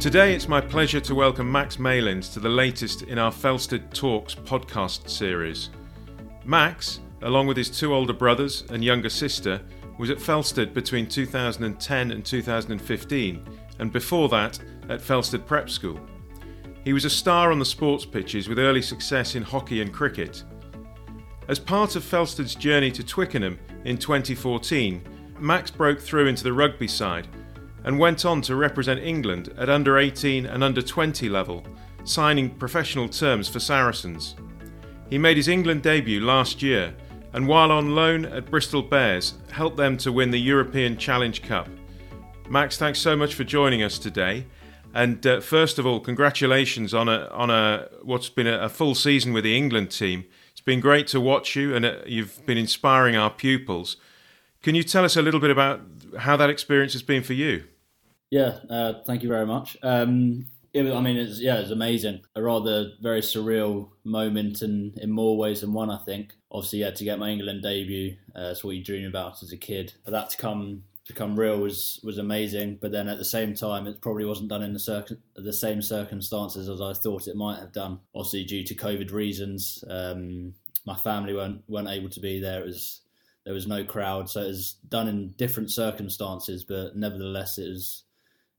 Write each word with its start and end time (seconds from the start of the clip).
Today, 0.00 0.34
it's 0.34 0.48
my 0.48 0.62
pleasure 0.62 0.98
to 0.98 1.14
welcome 1.14 1.52
Max 1.52 1.76
Malins 1.76 2.32
to 2.32 2.40
the 2.40 2.48
latest 2.48 3.02
in 3.02 3.18
our 3.18 3.30
Felsted 3.30 3.92
Talks 3.92 4.34
podcast 4.34 5.10
series. 5.10 5.68
Max, 6.42 7.00
along 7.20 7.46
with 7.46 7.58
his 7.58 7.68
two 7.68 7.92
older 7.92 8.14
brothers 8.14 8.64
and 8.70 8.82
younger 8.82 9.10
sister, 9.10 9.60
was 9.98 10.08
at 10.08 10.16
Felsted 10.16 10.72
between 10.72 11.06
2010 11.06 12.12
and 12.12 12.24
2015, 12.24 13.58
and 13.78 13.92
before 13.92 14.30
that, 14.30 14.58
at 14.88 15.02
Felsted 15.02 15.44
Prep 15.44 15.68
School. 15.68 16.00
He 16.82 16.94
was 16.94 17.04
a 17.04 17.10
star 17.10 17.52
on 17.52 17.58
the 17.58 17.64
sports 17.66 18.06
pitches 18.06 18.48
with 18.48 18.58
early 18.58 18.80
success 18.80 19.34
in 19.34 19.42
hockey 19.42 19.82
and 19.82 19.92
cricket. 19.92 20.44
As 21.46 21.58
part 21.58 21.94
of 21.94 22.02
Felsted's 22.02 22.54
journey 22.54 22.90
to 22.92 23.04
Twickenham 23.04 23.58
in 23.84 23.98
2014, 23.98 25.02
Max 25.38 25.70
broke 25.70 26.00
through 26.00 26.28
into 26.28 26.44
the 26.44 26.54
rugby 26.54 26.88
side 26.88 27.28
and 27.84 27.98
went 27.98 28.24
on 28.24 28.42
to 28.42 28.56
represent 28.56 29.00
England 29.00 29.52
at 29.56 29.68
under 29.68 29.98
18 29.98 30.46
and 30.46 30.62
under 30.62 30.82
20 30.82 31.28
level, 31.28 31.64
signing 32.04 32.50
professional 32.50 33.08
terms 33.08 33.48
for 33.48 33.60
Saracens. 33.60 34.36
He 35.08 35.18
made 35.18 35.36
his 35.36 35.48
England 35.48 35.82
debut 35.82 36.20
last 36.20 36.62
year 36.62 36.94
and 37.32 37.46
while 37.46 37.70
on 37.70 37.94
loan 37.94 38.24
at 38.24 38.50
Bristol 38.50 38.82
Bears, 38.82 39.34
helped 39.52 39.76
them 39.76 39.96
to 39.98 40.12
win 40.12 40.30
the 40.30 40.40
European 40.40 40.96
Challenge 40.96 41.42
Cup. 41.42 41.68
Max, 42.48 42.76
thanks 42.76 42.98
so 42.98 43.16
much 43.16 43.34
for 43.34 43.44
joining 43.44 43.82
us 43.82 43.98
today. 43.98 44.46
And 44.92 45.24
uh, 45.24 45.40
first 45.40 45.78
of 45.78 45.86
all, 45.86 46.00
congratulations 46.00 46.92
on 46.92 47.08
a 47.08 47.28
on 47.28 47.48
a 47.48 47.88
what's 48.02 48.28
been 48.28 48.48
a, 48.48 48.58
a, 48.62 48.68
full 48.68 48.96
season 48.96 49.32
with 49.32 49.44
the 49.44 49.56
England 49.56 49.92
team. 49.92 50.24
It's 50.50 50.60
been 50.60 50.80
great 50.80 51.06
to 51.08 51.20
watch 51.20 51.54
you, 51.54 51.76
and 51.76 51.84
uh, 51.84 51.98
you've 52.06 52.44
been 52.44 52.58
inspiring 52.58 53.14
our 53.14 53.30
pupils. 53.30 53.96
Can 54.64 54.74
you 54.74 54.82
tell 54.82 55.04
us 55.04 55.16
a 55.16 55.22
little 55.22 55.38
bit 55.38 55.52
about 55.52 55.80
how 56.18 56.36
that 56.36 56.50
experience 56.50 56.92
has 56.92 57.02
been 57.02 57.22
for 57.22 57.34
you? 57.34 57.64
Yeah, 58.30 58.58
uh, 58.68 58.94
thank 59.06 59.22
you 59.22 59.28
very 59.28 59.46
much. 59.46 59.76
Um, 59.82 60.46
it, 60.72 60.90
I 60.92 61.00
mean, 61.00 61.16
it's 61.16 61.40
yeah, 61.40 61.58
it's 61.58 61.70
amazing. 61.70 62.20
A 62.36 62.42
rather 62.42 62.92
very 63.00 63.20
surreal 63.20 63.90
moment, 64.04 64.62
and 64.62 64.96
in 64.98 65.10
more 65.10 65.36
ways 65.36 65.62
than 65.62 65.72
one, 65.72 65.90
I 65.90 65.98
think. 65.98 66.34
Obviously, 66.52 66.80
yeah, 66.80 66.90
to 66.90 67.04
get 67.04 67.18
my 67.18 67.30
England 67.30 67.62
debut, 67.62 68.16
uh, 68.34 68.48
that's 68.48 68.62
what 68.62 68.76
you 68.76 68.84
dream 68.84 69.06
about 69.06 69.42
as 69.42 69.52
a 69.52 69.56
kid. 69.56 69.92
For 70.04 70.12
that 70.12 70.30
to 70.30 70.36
come 70.36 70.84
become 71.10 71.38
real 71.38 71.58
was 71.58 72.00
was 72.04 72.18
amazing. 72.18 72.78
But 72.80 72.92
then 72.92 73.08
at 73.08 73.18
the 73.18 73.24
same 73.24 73.54
time, 73.54 73.86
it 73.86 74.00
probably 74.00 74.24
wasn't 74.24 74.48
done 74.48 74.62
in 74.62 74.72
the 74.72 74.78
circ- 74.78 75.18
the 75.34 75.52
same 75.52 75.82
circumstances 75.82 76.68
as 76.68 76.80
I 76.80 76.92
thought 76.92 77.26
it 77.26 77.36
might 77.36 77.58
have 77.58 77.72
done. 77.72 77.98
Obviously, 78.14 78.44
due 78.44 78.64
to 78.64 78.74
COVID 78.74 79.12
reasons, 79.12 79.82
um, 79.88 80.54
my 80.86 80.96
family 80.96 81.34
weren't 81.34 81.62
weren't 81.68 81.88
able 81.88 82.10
to 82.10 82.20
be 82.20 82.40
there. 82.40 82.62
It 82.62 82.66
was 82.66 83.00
there 83.44 83.54
was 83.54 83.66
no 83.66 83.84
crowd, 83.84 84.28
so 84.28 84.42
it 84.42 84.48
was 84.48 84.74
done 84.88 85.08
in 85.08 85.30
different 85.30 85.70
circumstances. 85.70 86.64
But 86.64 86.96
nevertheless, 86.96 87.58
it 87.58 87.68
was 87.68 88.04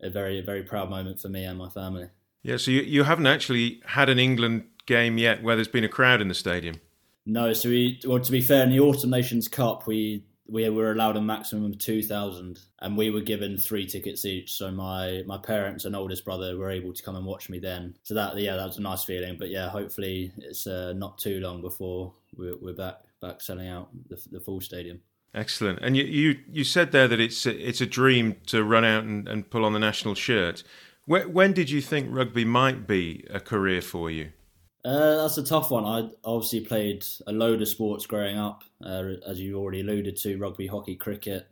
a 0.01 0.09
very 0.09 0.41
very 0.41 0.63
proud 0.63 0.89
moment 0.89 1.19
for 1.19 1.29
me 1.29 1.43
and 1.43 1.57
my 1.57 1.69
family. 1.69 2.07
Yeah, 2.43 2.57
so 2.57 2.71
you, 2.71 2.81
you 2.81 3.03
haven't 3.03 3.27
actually 3.27 3.81
had 3.85 4.09
an 4.09 4.17
England 4.17 4.63
game 4.87 5.17
yet 5.17 5.43
where 5.43 5.55
there's 5.55 5.67
been 5.67 5.83
a 5.83 5.89
crowd 5.89 6.21
in 6.21 6.27
the 6.27 6.33
stadium. 6.33 6.81
No, 7.25 7.53
so 7.53 7.69
we 7.69 7.99
well 8.05 8.19
to 8.19 8.31
be 8.31 8.41
fair, 8.41 8.63
in 8.63 8.71
the 8.71 8.79
Autumn 8.79 9.11
Nations 9.11 9.47
Cup 9.47 9.85
we 9.87 10.25
we 10.47 10.67
were 10.69 10.91
allowed 10.91 11.15
a 11.15 11.21
maximum 11.21 11.71
of 11.71 11.77
two 11.77 12.01
thousand, 12.01 12.59
and 12.79 12.97
we 12.97 13.11
were 13.11 13.21
given 13.21 13.57
three 13.57 13.85
tickets 13.85 14.25
each. 14.25 14.53
So 14.53 14.71
my 14.71 15.21
my 15.27 15.37
parents 15.37 15.85
and 15.85 15.95
oldest 15.95 16.25
brother 16.25 16.57
were 16.57 16.71
able 16.71 16.93
to 16.93 17.03
come 17.03 17.15
and 17.15 17.25
watch 17.25 17.49
me 17.49 17.59
then. 17.59 17.95
So 18.03 18.15
that 18.15 18.35
yeah, 18.37 18.55
that 18.55 18.65
was 18.65 18.77
a 18.77 18.81
nice 18.81 19.03
feeling. 19.03 19.37
But 19.37 19.49
yeah, 19.49 19.69
hopefully 19.69 20.31
it's 20.37 20.65
uh, 20.65 20.93
not 20.93 21.19
too 21.19 21.39
long 21.39 21.61
before 21.61 22.13
we're, 22.35 22.57
we're 22.57 22.73
back 22.73 23.01
back 23.21 23.41
selling 23.41 23.67
out 23.67 23.89
the, 24.09 24.21
the 24.31 24.39
full 24.39 24.59
stadium. 24.61 25.01
Excellent. 25.33 25.79
And 25.81 25.95
you, 25.95 26.03
you, 26.03 26.39
you 26.51 26.63
said 26.63 26.91
there 26.91 27.07
that 27.07 27.19
it's 27.19 27.45
a, 27.45 27.55
it's 27.67 27.79
a 27.79 27.85
dream 27.85 28.35
to 28.47 28.63
run 28.63 28.83
out 28.83 29.03
and, 29.05 29.27
and 29.27 29.49
pull 29.49 29.63
on 29.63 29.73
the 29.73 29.79
national 29.79 30.15
shirt. 30.15 30.63
When, 31.05 31.31
when 31.31 31.53
did 31.53 31.69
you 31.69 31.81
think 31.81 32.07
rugby 32.09 32.43
might 32.43 32.85
be 32.85 33.25
a 33.29 33.39
career 33.39 33.81
for 33.81 34.11
you? 34.11 34.31
Uh, 34.83 35.21
that's 35.21 35.37
a 35.37 35.43
tough 35.43 35.71
one. 35.71 35.85
I 35.85 36.09
obviously 36.25 36.61
played 36.61 37.05
a 37.27 37.31
load 37.31 37.61
of 37.61 37.67
sports 37.67 38.05
growing 38.07 38.37
up, 38.37 38.63
uh, 38.83 39.13
as 39.27 39.39
you 39.39 39.57
already 39.57 39.81
alluded 39.81 40.17
to 40.17 40.37
rugby, 40.37 40.67
hockey, 40.67 40.95
cricket, 40.95 41.47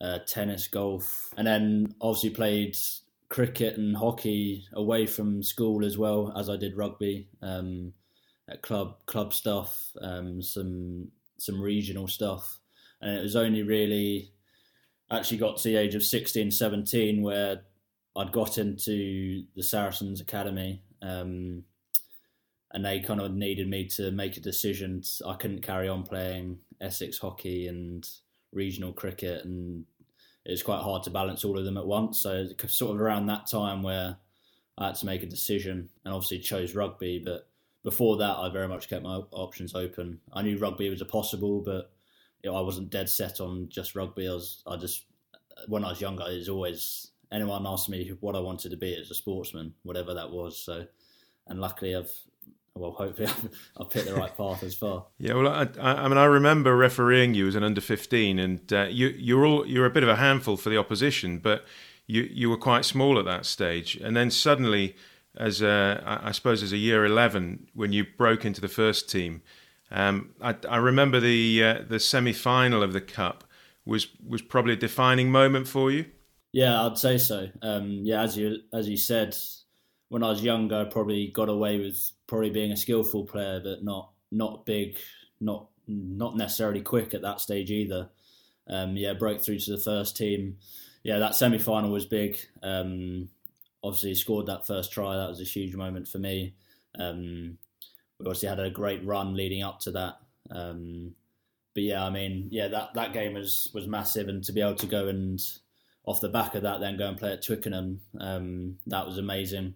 uh, 0.00 0.20
tennis, 0.26 0.68
golf, 0.68 1.34
and 1.36 1.46
then 1.46 1.94
obviously 2.00 2.30
played 2.30 2.76
cricket 3.28 3.76
and 3.76 3.96
hockey 3.96 4.66
away 4.72 5.06
from 5.06 5.42
school 5.42 5.84
as 5.84 5.98
well 5.98 6.32
as 6.36 6.48
I 6.48 6.56
did 6.56 6.76
rugby 6.76 7.28
um, 7.42 7.92
club 8.56 8.96
club 9.06 9.32
stuff, 9.32 9.90
um, 10.00 10.42
some 10.42 11.08
some 11.38 11.60
regional 11.60 12.06
stuff 12.06 12.60
and 13.00 13.16
it 13.16 13.22
was 13.22 13.36
only 13.36 13.62
really 13.62 14.32
actually 15.10 15.38
got 15.38 15.56
to 15.56 15.68
the 15.68 15.76
age 15.76 15.94
of 15.94 16.02
16, 16.02 16.50
17 16.50 17.22
where 17.22 17.62
I'd 18.16 18.32
got 18.32 18.58
into 18.58 19.44
the 19.56 19.62
Saracens 19.62 20.20
Academy. 20.20 20.82
Um, 21.02 21.64
and 22.72 22.84
they 22.84 23.00
kind 23.00 23.20
of 23.20 23.34
needed 23.34 23.68
me 23.68 23.86
to 23.88 24.12
make 24.12 24.36
a 24.36 24.40
decision. 24.40 25.02
I 25.26 25.34
couldn't 25.34 25.62
carry 25.62 25.88
on 25.88 26.04
playing 26.04 26.58
Essex 26.80 27.18
hockey 27.18 27.66
and 27.66 28.08
regional 28.52 28.92
cricket, 28.92 29.44
and 29.44 29.84
it 30.44 30.52
was 30.52 30.62
quite 30.62 30.80
hard 30.80 31.02
to 31.04 31.10
balance 31.10 31.44
all 31.44 31.58
of 31.58 31.64
them 31.64 31.76
at 31.76 31.86
once. 31.86 32.20
So 32.20 32.46
sort 32.68 32.94
of 32.94 33.00
around 33.00 33.26
that 33.26 33.48
time 33.48 33.82
where 33.82 34.16
I 34.78 34.86
had 34.86 34.94
to 34.96 35.06
make 35.06 35.24
a 35.24 35.26
decision, 35.26 35.88
and 36.04 36.14
obviously 36.14 36.38
chose 36.38 36.76
rugby. 36.76 37.20
But 37.24 37.48
before 37.82 38.18
that, 38.18 38.36
I 38.36 38.50
very 38.50 38.68
much 38.68 38.88
kept 38.88 39.02
my 39.02 39.20
options 39.30 39.74
open. 39.74 40.20
I 40.32 40.42
knew 40.42 40.58
rugby 40.58 40.90
was 40.90 41.00
a 41.00 41.06
possible, 41.06 41.60
but 41.60 41.92
you 42.42 42.50
know, 42.50 42.56
I 42.56 42.60
wasn't 42.60 42.90
dead 42.90 43.08
set 43.08 43.40
on 43.40 43.68
just 43.68 43.94
rugby. 43.94 44.28
I 44.28 44.32
was, 44.32 44.62
I 44.66 44.76
just, 44.76 45.04
when 45.68 45.84
I 45.84 45.88
was 45.90 46.00
younger, 46.00 46.24
it 46.28 46.36
was 46.36 46.48
always 46.48 47.10
anyone 47.32 47.66
asked 47.66 47.88
me 47.88 48.12
what 48.20 48.36
I 48.36 48.40
wanted 48.40 48.70
to 48.70 48.76
be 48.76 48.94
as 48.96 49.10
a 49.10 49.14
sportsman, 49.14 49.74
whatever 49.82 50.14
that 50.14 50.30
was. 50.30 50.58
So, 50.58 50.86
and 51.46 51.60
luckily 51.60 51.94
I've, 51.94 52.12
well, 52.74 52.92
hopefully 52.92 53.28
I've, 53.80 53.90
picked 53.90 54.06
the 54.06 54.14
right 54.14 54.36
path 54.36 54.62
as 54.62 54.74
far. 54.74 55.06
Yeah, 55.18 55.34
well, 55.34 55.48
I, 55.48 55.68
I, 55.80 56.08
mean, 56.08 56.18
I 56.18 56.24
remember 56.24 56.76
refereeing 56.76 57.34
you 57.34 57.48
as 57.48 57.54
an 57.54 57.64
under 57.64 57.80
fifteen, 57.80 58.38
and 58.38 58.72
uh, 58.72 58.86
you 58.90 59.08
you're 59.08 59.44
all 59.44 59.66
you're 59.66 59.86
a 59.86 59.90
bit 59.90 60.02
of 60.02 60.08
a 60.08 60.16
handful 60.16 60.56
for 60.56 60.70
the 60.70 60.78
opposition, 60.78 61.38
but 61.38 61.64
you 62.06 62.28
you 62.30 62.48
were 62.48 62.56
quite 62.56 62.84
small 62.84 63.18
at 63.18 63.24
that 63.24 63.44
stage, 63.44 63.96
and 63.96 64.16
then 64.16 64.30
suddenly, 64.30 64.96
as 65.36 65.62
a, 65.62 66.20
I 66.24 66.32
suppose 66.32 66.62
as 66.62 66.72
a 66.72 66.76
year 66.76 67.04
eleven, 67.04 67.68
when 67.74 67.92
you 67.92 68.04
broke 68.16 68.44
into 68.44 68.60
the 68.60 68.68
first 68.68 69.10
team 69.10 69.42
um, 69.90 70.30
I, 70.40 70.54
I, 70.68 70.76
remember 70.76 71.18
the 71.18 71.64
uh, 71.64 71.78
the 71.88 71.98
semi 71.98 72.32
final 72.32 72.82
of 72.82 72.92
the 72.92 73.00
cup 73.00 73.44
was 73.84 74.08
was 74.26 74.40
probably 74.40 74.74
a 74.74 74.76
defining 74.76 75.30
moment 75.32 75.66
for 75.66 75.90
you. 75.90 76.06
Yeah, 76.52 76.86
I'd 76.86 76.98
say 76.98 77.18
so. 77.18 77.48
Um, 77.62 78.00
yeah, 78.04 78.22
as 78.22 78.36
you 78.36 78.58
as 78.72 78.88
you 78.88 78.96
said, 78.96 79.34
when 80.08 80.22
I 80.22 80.28
was 80.28 80.44
younger, 80.44 80.76
I 80.76 80.84
probably 80.84 81.28
got 81.28 81.48
away 81.48 81.78
with 81.78 82.12
probably 82.28 82.50
being 82.50 82.70
a 82.70 82.76
skillful 82.76 83.24
player, 83.24 83.60
but 83.62 83.82
not 83.82 84.12
not 84.30 84.64
big, 84.64 84.96
not 85.40 85.68
not 85.88 86.36
necessarily 86.36 86.82
quick 86.82 87.12
at 87.12 87.22
that 87.22 87.40
stage 87.40 87.70
either. 87.70 88.10
Um, 88.68 88.96
yeah, 88.96 89.14
broke 89.14 89.42
through 89.42 89.58
to 89.58 89.72
the 89.72 89.82
first 89.82 90.16
team. 90.16 90.58
Yeah, 91.02 91.18
that 91.18 91.34
semi 91.34 91.58
final 91.58 91.90
was 91.90 92.06
big. 92.06 92.38
Um, 92.62 93.28
obviously, 93.82 94.14
scored 94.14 94.46
that 94.46 94.66
first 94.66 94.92
try. 94.92 95.16
That 95.16 95.28
was 95.28 95.40
a 95.40 95.44
huge 95.44 95.74
moment 95.74 96.08
for 96.08 96.18
me. 96.18 96.54
Um, 96.98 97.58
we 98.18 98.26
obviously 98.26 98.48
had 98.48 98.60
a 98.60 98.70
great 98.70 99.04
run 99.04 99.34
leading 99.34 99.62
up 99.62 99.80
to 99.80 99.92
that. 99.92 100.18
Um, 100.50 101.14
but 101.74 101.82
yeah, 101.84 102.04
I 102.04 102.10
mean, 102.10 102.48
yeah, 102.50 102.68
that, 102.68 102.94
that 102.94 103.12
game 103.12 103.34
was 103.34 103.70
was 103.72 103.86
massive, 103.86 104.28
and 104.28 104.42
to 104.44 104.52
be 104.52 104.60
able 104.60 104.74
to 104.76 104.86
go 104.86 105.08
and 105.08 105.40
off 106.04 106.20
the 106.20 106.28
back 106.28 106.54
of 106.54 106.62
that, 106.62 106.80
then 106.80 106.96
go 106.96 107.08
and 107.08 107.18
play 107.18 107.32
at 107.32 107.42
Twickenham, 107.42 108.00
um, 108.18 108.76
that 108.86 109.06
was 109.06 109.18
amazing. 109.18 109.74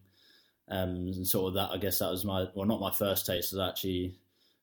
Um, 0.68 1.12
and 1.14 1.26
sort 1.26 1.48
of 1.48 1.54
that, 1.54 1.70
I 1.70 1.76
guess 1.76 1.98
that 1.98 2.10
was 2.10 2.24
my 2.24 2.46
well, 2.54 2.66
not 2.66 2.80
my 2.80 2.90
first 2.90 3.26
taste. 3.26 3.54
I 3.54 3.68
actually 3.68 4.16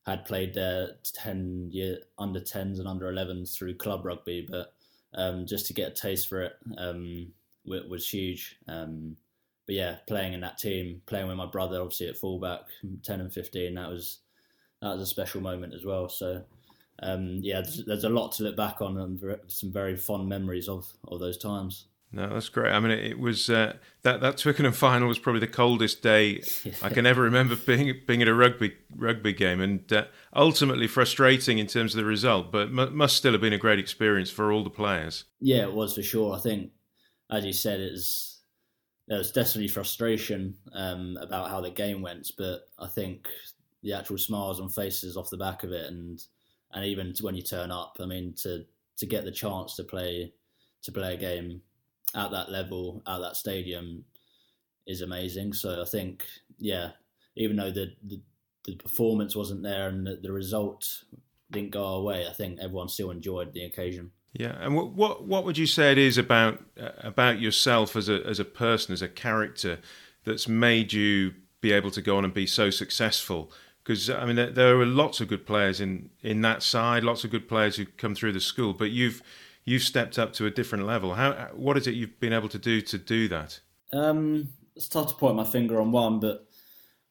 had 0.05 0.25
played 0.25 0.53
there 0.53 0.89
ten 1.03 1.69
year 1.71 1.99
under 2.17 2.39
tens 2.39 2.79
and 2.79 2.87
under 2.87 3.11
11s 3.11 3.55
through 3.55 3.75
club 3.75 4.05
rugby, 4.05 4.47
but 4.49 4.73
um, 5.13 5.45
just 5.45 5.67
to 5.67 5.73
get 5.73 5.91
a 5.91 5.95
taste 5.95 6.27
for 6.27 6.41
it 6.41 6.53
um, 6.77 7.31
was 7.65 8.09
huge. 8.09 8.57
Um, 8.67 9.15
but 9.71 9.77
yeah, 9.77 9.95
playing 10.05 10.33
in 10.33 10.41
that 10.41 10.57
team, 10.57 11.01
playing 11.05 11.29
with 11.29 11.37
my 11.37 11.45
brother, 11.45 11.79
obviously 11.79 12.09
at 12.09 12.17
fullback, 12.17 12.63
ten 13.03 13.21
and 13.21 13.31
fifteen, 13.31 13.75
that 13.75 13.87
was 13.87 14.19
that 14.81 14.91
was 14.91 15.01
a 15.01 15.05
special 15.05 15.39
moment 15.39 15.73
as 15.73 15.85
well. 15.85 16.09
So 16.09 16.43
um, 17.01 17.39
yeah, 17.41 17.61
there's, 17.61 17.85
there's, 17.85 18.03
a 18.03 18.09
lot 18.09 18.33
to 18.33 18.43
look 18.43 18.57
back 18.57 18.81
on 18.81 18.97
and 18.97 19.39
some 19.47 19.71
very 19.71 19.95
fond 19.95 20.27
memories 20.27 20.67
of 20.67 20.91
of 21.07 21.21
those 21.21 21.37
times. 21.37 21.85
No, 22.11 22.27
that's 22.27 22.49
great. 22.49 22.73
I 22.73 22.81
mean, 22.81 22.91
it 22.91 23.17
was 23.17 23.49
uh, 23.49 23.77
that 24.01 24.19
that 24.19 24.35
Twickenham 24.35 24.73
final 24.73 25.07
was 25.07 25.19
probably 25.19 25.39
the 25.39 25.47
coldest 25.47 26.01
day 26.01 26.43
I 26.81 26.89
can 26.89 27.05
ever 27.05 27.21
remember 27.21 27.55
being 27.55 27.95
being 28.05 28.21
at 28.21 28.27
a 28.27 28.33
rugby 28.33 28.75
rugby 28.93 29.31
game, 29.31 29.61
and 29.61 29.93
uh, 29.93 30.03
ultimately 30.35 30.87
frustrating 30.87 31.59
in 31.59 31.67
terms 31.67 31.95
of 31.95 31.97
the 31.99 32.05
result, 32.05 32.51
but 32.51 32.67
m- 32.67 32.93
must 32.93 33.15
still 33.15 33.31
have 33.31 33.39
been 33.39 33.53
a 33.53 33.57
great 33.57 33.79
experience 33.79 34.29
for 34.29 34.51
all 34.51 34.65
the 34.65 34.69
players. 34.69 35.23
Yeah, 35.39 35.63
it 35.63 35.71
was 35.71 35.95
for 35.95 36.03
sure. 36.03 36.35
I 36.35 36.39
think, 36.39 36.71
as 37.29 37.45
you 37.45 37.53
said, 37.53 37.79
it's 37.79 38.30
there 39.11 39.17
was 39.17 39.33
definitely 39.33 39.67
frustration 39.67 40.55
um, 40.71 41.17
about 41.19 41.49
how 41.49 41.59
the 41.59 41.69
game 41.69 42.01
went, 42.01 42.31
but 42.37 42.69
I 42.79 42.87
think 42.87 43.27
the 43.83 43.91
actual 43.91 44.17
smiles 44.17 44.61
on 44.61 44.69
faces 44.69 45.17
off 45.17 45.29
the 45.29 45.35
back 45.35 45.63
of 45.63 45.73
it, 45.73 45.87
and 45.87 46.23
and 46.71 46.85
even 46.85 47.13
when 47.19 47.35
you 47.35 47.41
turn 47.41 47.71
up, 47.71 47.97
I 47.99 48.05
mean, 48.05 48.33
to 48.43 48.63
to 48.95 49.05
get 49.05 49.25
the 49.25 49.31
chance 49.31 49.75
to 49.75 49.83
play 49.83 50.31
to 50.83 50.93
play 50.93 51.15
a 51.15 51.17
game 51.17 51.61
at 52.15 52.31
that 52.31 52.51
level 52.51 53.03
at 53.05 53.19
that 53.19 53.35
stadium 53.35 54.05
is 54.87 55.01
amazing. 55.01 55.51
So 55.51 55.81
I 55.81 55.85
think, 55.85 56.23
yeah, 56.57 56.91
even 57.35 57.57
though 57.57 57.71
the 57.71 57.91
the, 58.07 58.21
the 58.63 58.77
performance 58.77 59.35
wasn't 59.35 59.61
there 59.61 59.89
and 59.89 60.07
the, 60.07 60.21
the 60.23 60.31
result 60.31 60.87
didn't 61.51 61.71
go 61.71 61.85
our 61.85 62.01
way, 62.01 62.25
I 62.29 62.31
think 62.31 62.59
everyone 62.61 62.87
still 62.87 63.11
enjoyed 63.11 63.51
the 63.51 63.65
occasion. 63.65 64.11
Yeah, 64.33 64.55
and 64.59 64.75
what 64.75 64.93
what 64.93 65.25
what 65.25 65.43
would 65.43 65.57
you 65.57 65.67
say 65.67 65.91
it 65.91 65.97
is 65.97 66.17
about 66.17 66.63
uh, 66.79 66.91
about 66.99 67.41
yourself 67.41 67.95
as 67.95 68.07
a 68.07 68.25
as 68.25 68.39
a 68.39 68.45
person, 68.45 68.93
as 68.93 69.01
a 69.01 69.09
character, 69.09 69.79
that's 70.23 70.47
made 70.47 70.93
you 70.93 71.33
be 71.59 71.71
able 71.73 71.91
to 71.91 72.01
go 72.01 72.17
on 72.17 72.23
and 72.23 72.33
be 72.33 72.47
so 72.47 72.69
successful? 72.69 73.51
Because 73.83 74.09
I 74.09 74.25
mean, 74.25 74.37
there, 74.37 74.49
there, 74.49 74.79
are 74.79 74.85
lots 74.85 75.19
of 75.19 75.27
good 75.27 75.45
players 75.45 75.81
in 75.81 76.11
in 76.21 76.41
that 76.41 76.63
side, 76.63 77.03
lots 77.03 77.25
of 77.25 77.31
good 77.31 77.49
players 77.49 77.75
who 77.75 77.85
come 77.85 78.15
through 78.15 78.31
the 78.31 78.39
school, 78.39 78.73
but 78.73 78.91
you've 78.91 79.21
you've 79.65 79.81
stepped 79.81 80.17
up 80.17 80.31
to 80.33 80.45
a 80.45 80.51
different 80.51 80.85
level. 80.85 81.15
How 81.15 81.49
what 81.53 81.75
is 81.77 81.85
it 81.85 81.95
you've 81.95 82.19
been 82.21 82.33
able 82.33 82.49
to 82.49 82.59
do 82.59 82.79
to 82.81 82.97
do 82.97 83.27
that? 83.27 83.59
Um, 83.91 84.47
it's 84.77 84.87
tough 84.87 85.09
to 85.09 85.15
point 85.15 85.35
my 85.35 85.43
finger 85.43 85.81
on 85.81 85.91
one, 85.91 86.21
but 86.21 86.47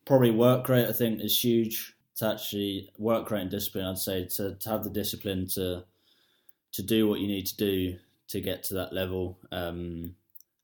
probably 0.06 0.30
work 0.30 0.70
rate. 0.70 0.88
I 0.88 0.92
think 0.92 1.20
is 1.20 1.44
huge. 1.44 1.94
To 2.16 2.26
actually 2.26 2.90
work 2.98 3.30
rate 3.30 3.42
and 3.42 3.50
discipline, 3.50 3.86
I'd 3.86 3.96
say 3.96 4.26
to, 4.36 4.54
to 4.54 4.68
have 4.68 4.84
the 4.84 4.90
discipline 4.90 5.46
to 5.54 5.84
to 6.72 6.82
do 6.82 7.08
what 7.08 7.20
you 7.20 7.26
need 7.26 7.46
to 7.46 7.56
do 7.56 7.98
to 8.28 8.40
get 8.40 8.62
to 8.64 8.74
that 8.74 8.92
level. 8.92 9.38
Um, 9.50 10.14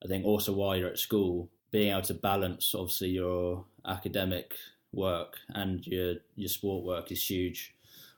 I 0.04 0.08
think 0.08 0.24
also 0.24 0.52
while 0.52 0.76
you're 0.76 0.90
at 0.90 0.98
school, 0.98 1.50
being 1.70 1.90
able 1.90 2.02
to 2.02 2.14
balance 2.14 2.74
obviously 2.74 3.08
your 3.08 3.64
academic 3.84 4.54
work 4.92 5.38
and 5.48 5.86
your 5.86 6.14
your 6.36 6.48
sport 6.48 6.84
work 6.84 7.10
is 7.12 7.28
huge. 7.28 7.74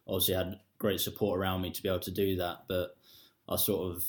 Obviously, 0.07 0.35
I 0.35 0.39
had 0.39 0.61
great 0.79 1.01
support 1.01 1.39
around 1.39 1.63
me 1.63 1.71
to 1.71 1.83
be 1.83 1.89
able 1.89 1.99
to 2.01 2.11
do 2.11 2.37
that, 2.37 2.65
but 2.69 2.97
I 3.49 3.57
sort 3.57 3.95
of 3.95 4.05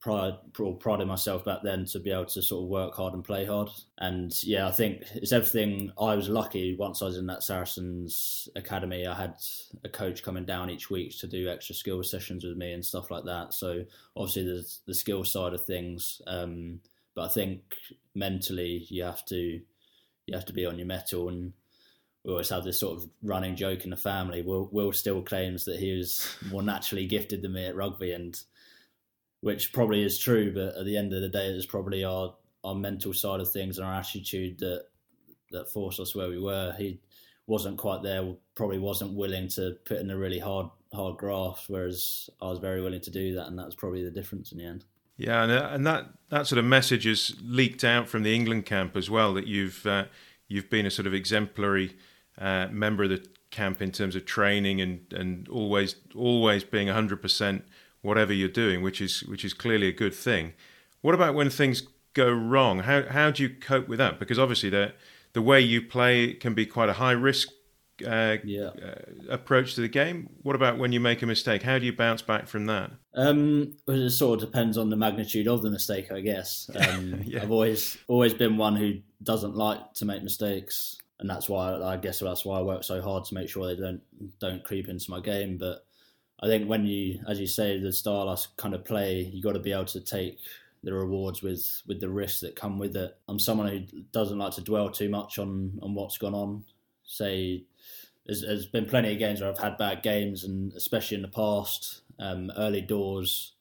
pride 0.00 0.34
prided 0.54 1.06
myself 1.06 1.44
back 1.44 1.58
then 1.62 1.84
to 1.84 2.00
be 2.00 2.10
able 2.10 2.24
to 2.24 2.40
sort 2.40 2.62
of 2.62 2.70
work 2.70 2.94
hard 2.94 3.12
and 3.12 3.22
play 3.22 3.44
hard. 3.44 3.68
And 3.98 4.32
yeah, 4.42 4.66
I 4.66 4.70
think 4.70 5.02
it's 5.14 5.32
everything. 5.32 5.92
I 6.00 6.14
was 6.14 6.28
lucky 6.28 6.74
once 6.74 7.02
I 7.02 7.04
was 7.06 7.18
in 7.18 7.26
that 7.26 7.42
Saracens 7.42 8.48
academy. 8.56 9.06
I 9.06 9.14
had 9.14 9.34
a 9.84 9.90
coach 9.90 10.22
coming 10.22 10.46
down 10.46 10.70
each 10.70 10.88
week 10.90 11.18
to 11.18 11.26
do 11.26 11.50
extra 11.50 11.74
skill 11.74 12.02
sessions 12.02 12.44
with 12.44 12.56
me 12.56 12.72
and 12.72 12.84
stuff 12.84 13.10
like 13.10 13.24
that. 13.24 13.52
So 13.52 13.84
obviously 14.16 14.44
there's 14.44 14.80
the 14.86 14.94
skill 14.94 15.22
side 15.22 15.52
of 15.52 15.64
things, 15.64 16.22
um, 16.26 16.80
but 17.14 17.26
I 17.26 17.28
think 17.28 17.76
mentally 18.14 18.86
you 18.88 19.04
have 19.04 19.24
to 19.26 19.60
you 20.26 20.34
have 20.34 20.46
to 20.46 20.52
be 20.54 20.64
on 20.66 20.78
your 20.78 20.86
mettle 20.86 21.28
and. 21.28 21.52
We 22.22 22.32
always 22.32 22.50
have 22.50 22.64
this 22.64 22.78
sort 22.78 22.98
of 22.98 23.08
running 23.22 23.56
joke 23.56 23.84
in 23.84 23.88
the 23.88 23.96
family. 23.96 24.42
Will, 24.42 24.68
Will 24.72 24.92
still 24.92 25.22
claims 25.22 25.64
that 25.64 25.80
he 25.80 25.96
was 25.96 26.36
more 26.50 26.62
naturally 26.62 27.06
gifted 27.06 27.40
than 27.40 27.54
me 27.54 27.64
at 27.64 27.74
rugby, 27.74 28.12
and 28.12 28.38
which 29.40 29.72
probably 29.72 30.02
is 30.02 30.18
true. 30.18 30.52
But 30.52 30.76
at 30.76 30.84
the 30.84 30.96
end 30.96 31.12
of 31.12 31.22
the 31.22 31.28
day, 31.28 31.46
it's 31.46 31.66
probably 31.66 32.04
our 32.04 32.34
our 32.62 32.74
mental 32.74 33.14
side 33.14 33.40
of 33.40 33.50
things 33.50 33.78
and 33.78 33.86
our 33.86 33.94
attitude 33.94 34.58
that 34.58 34.84
that 35.50 35.70
forced 35.70 36.00
us 36.00 36.14
where 36.14 36.28
we 36.28 36.38
were. 36.38 36.74
He 36.78 37.00
wasn't 37.46 37.78
quite 37.78 38.02
there. 38.02 38.34
Probably 38.54 38.78
wasn't 38.78 39.14
willing 39.14 39.48
to 39.48 39.76
put 39.84 39.98
in 39.98 40.10
a 40.10 40.16
really 40.16 40.38
hard 40.38 40.68
hard 40.92 41.18
graft, 41.18 41.64
whereas 41.68 42.28
I 42.40 42.46
was 42.46 42.58
very 42.58 42.82
willing 42.82 43.00
to 43.02 43.10
do 43.10 43.34
that, 43.34 43.46
and 43.46 43.58
that 43.58 43.66
was 43.66 43.76
probably 43.76 44.04
the 44.04 44.10
difference 44.10 44.52
in 44.52 44.58
the 44.58 44.64
end. 44.64 44.84
Yeah, 45.16 45.42
and, 45.42 45.52
uh, 45.52 45.68
and 45.72 45.86
that, 45.86 46.06
that 46.30 46.46
sort 46.46 46.58
of 46.58 46.64
message 46.64 47.04
has 47.04 47.36
leaked 47.42 47.84
out 47.84 48.08
from 48.08 48.22
the 48.22 48.34
England 48.34 48.64
camp 48.64 48.96
as 48.96 49.10
well. 49.10 49.34
That 49.34 49.46
you've 49.46 49.84
uh, 49.86 50.06
you've 50.48 50.70
been 50.70 50.86
a 50.86 50.90
sort 50.90 51.06
of 51.06 51.12
exemplary 51.12 51.96
uh, 52.38 52.68
member 52.70 53.04
of 53.04 53.10
the 53.10 53.26
camp 53.50 53.82
in 53.82 53.90
terms 53.90 54.16
of 54.16 54.24
training 54.24 54.80
and, 54.80 55.12
and 55.12 55.48
always 55.48 55.96
always 56.14 56.64
being 56.64 56.88
hundred 56.88 57.20
percent 57.20 57.64
whatever 58.02 58.32
you're 58.32 58.48
doing, 58.48 58.82
which 58.82 59.00
is 59.00 59.20
which 59.24 59.44
is 59.44 59.52
clearly 59.54 59.88
a 59.88 59.92
good 59.92 60.14
thing. 60.14 60.52
What 61.00 61.14
about 61.14 61.34
when 61.34 61.50
things 61.50 61.82
go 62.14 62.30
wrong? 62.30 62.80
How 62.80 63.02
how 63.08 63.30
do 63.30 63.42
you 63.42 63.50
cope 63.50 63.88
with 63.88 63.98
that? 63.98 64.18
Because 64.18 64.38
obviously 64.38 64.70
the 64.70 64.92
the 65.32 65.42
way 65.42 65.60
you 65.60 65.82
play 65.82 66.34
can 66.34 66.54
be 66.54 66.66
quite 66.66 66.88
a 66.88 66.94
high 66.94 67.12
risk 67.12 67.48
uh, 68.06 68.36
yeah. 68.44 68.70
uh, 68.82 68.94
approach 69.28 69.74
to 69.74 69.80
the 69.80 69.88
game. 69.88 70.28
What 70.42 70.56
about 70.56 70.78
when 70.78 70.92
you 70.92 71.00
make 71.00 71.22
a 71.22 71.26
mistake? 71.26 71.62
How 71.62 71.78
do 71.78 71.86
you 71.86 71.92
bounce 71.92 72.22
back 72.22 72.48
from 72.48 72.66
that? 72.66 72.90
Um, 73.14 73.76
well, 73.86 74.02
it 74.02 74.10
sort 74.10 74.42
of 74.42 74.48
depends 74.48 74.78
on 74.78 74.90
the 74.90 74.96
magnitude 74.96 75.48
of 75.48 75.62
the 75.62 75.70
mistake, 75.70 76.12
I 76.12 76.20
guess. 76.20 76.68
Um, 76.80 77.22
yeah. 77.26 77.42
I've 77.42 77.50
always 77.50 77.98
always 78.08 78.32
been 78.32 78.56
one 78.56 78.74
who 78.74 79.00
doesn't 79.22 79.54
like 79.54 79.92
to 79.94 80.06
make 80.06 80.22
mistakes, 80.22 80.96
and 81.18 81.28
that's 81.28 81.48
why 81.48 81.74
I 81.74 81.96
guess 81.98 82.20
that's 82.20 82.44
why 82.44 82.58
I 82.58 82.62
work 82.62 82.84
so 82.84 83.02
hard 83.02 83.24
to 83.26 83.34
make 83.34 83.50
sure 83.50 83.66
they 83.66 83.80
don't 83.80 84.00
don't 84.40 84.64
creep 84.64 84.88
into 84.88 85.10
my 85.10 85.20
game. 85.20 85.58
But 85.58 85.84
I 86.42 86.46
think 86.46 86.68
when 86.68 86.86
you, 86.86 87.20
as 87.28 87.38
you 87.38 87.46
say, 87.46 87.78
the 87.78 87.92
style 87.92 88.28
I 88.28 88.36
kind 88.56 88.74
of 88.74 88.84
play, 88.84 89.30
you 89.32 89.42
got 89.42 89.52
to 89.52 89.58
be 89.58 89.72
able 89.72 89.84
to 89.86 90.00
take 90.00 90.38
the 90.82 90.94
rewards 90.94 91.42
with 91.42 91.82
with 91.86 92.00
the 92.00 92.08
risks 92.08 92.40
that 92.40 92.56
come 92.56 92.78
with 92.78 92.96
it. 92.96 93.16
I'm 93.28 93.38
someone 93.38 93.68
who 93.68 94.02
doesn't 94.12 94.38
like 94.38 94.54
to 94.54 94.62
dwell 94.62 94.90
too 94.90 95.10
much 95.10 95.38
on 95.38 95.78
on 95.82 95.94
what's 95.94 96.18
gone 96.18 96.34
on. 96.34 96.64
Say, 97.04 97.64
there's, 98.24 98.42
there's 98.42 98.66
been 98.66 98.86
plenty 98.86 99.12
of 99.12 99.18
games 99.18 99.40
where 99.40 99.50
I've 99.50 99.58
had 99.58 99.76
bad 99.76 100.02
games, 100.02 100.44
and 100.44 100.72
especially 100.74 101.16
in 101.16 101.22
the 101.22 101.28
past, 101.28 102.02
um, 102.18 102.50
early 102.56 102.80
doors, 102.80 103.52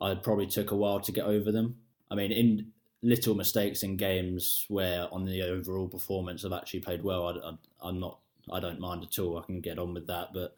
I 0.00 0.14
probably 0.14 0.46
took 0.46 0.70
a 0.70 0.76
while 0.76 1.00
to 1.00 1.12
get 1.12 1.26
over 1.26 1.52
them. 1.52 1.76
I 2.10 2.14
mean, 2.14 2.32
in 2.32 2.72
little 3.02 3.34
mistakes 3.34 3.82
in 3.82 3.96
games 3.96 4.64
where 4.68 5.06
on 5.12 5.24
the 5.24 5.42
overall 5.42 5.86
performance 5.86 6.44
I've 6.44 6.52
actually 6.52 6.80
played 6.80 7.04
well, 7.04 7.28
I, 7.28 7.50
I, 7.50 7.88
I'm 7.88 8.00
not, 8.00 8.18
I 8.50 8.58
don't 8.60 8.80
mind 8.80 9.04
at 9.04 9.18
all. 9.18 9.38
I 9.38 9.42
can 9.42 9.60
get 9.60 9.78
on 9.78 9.94
with 9.94 10.06
that, 10.08 10.32
but 10.32 10.56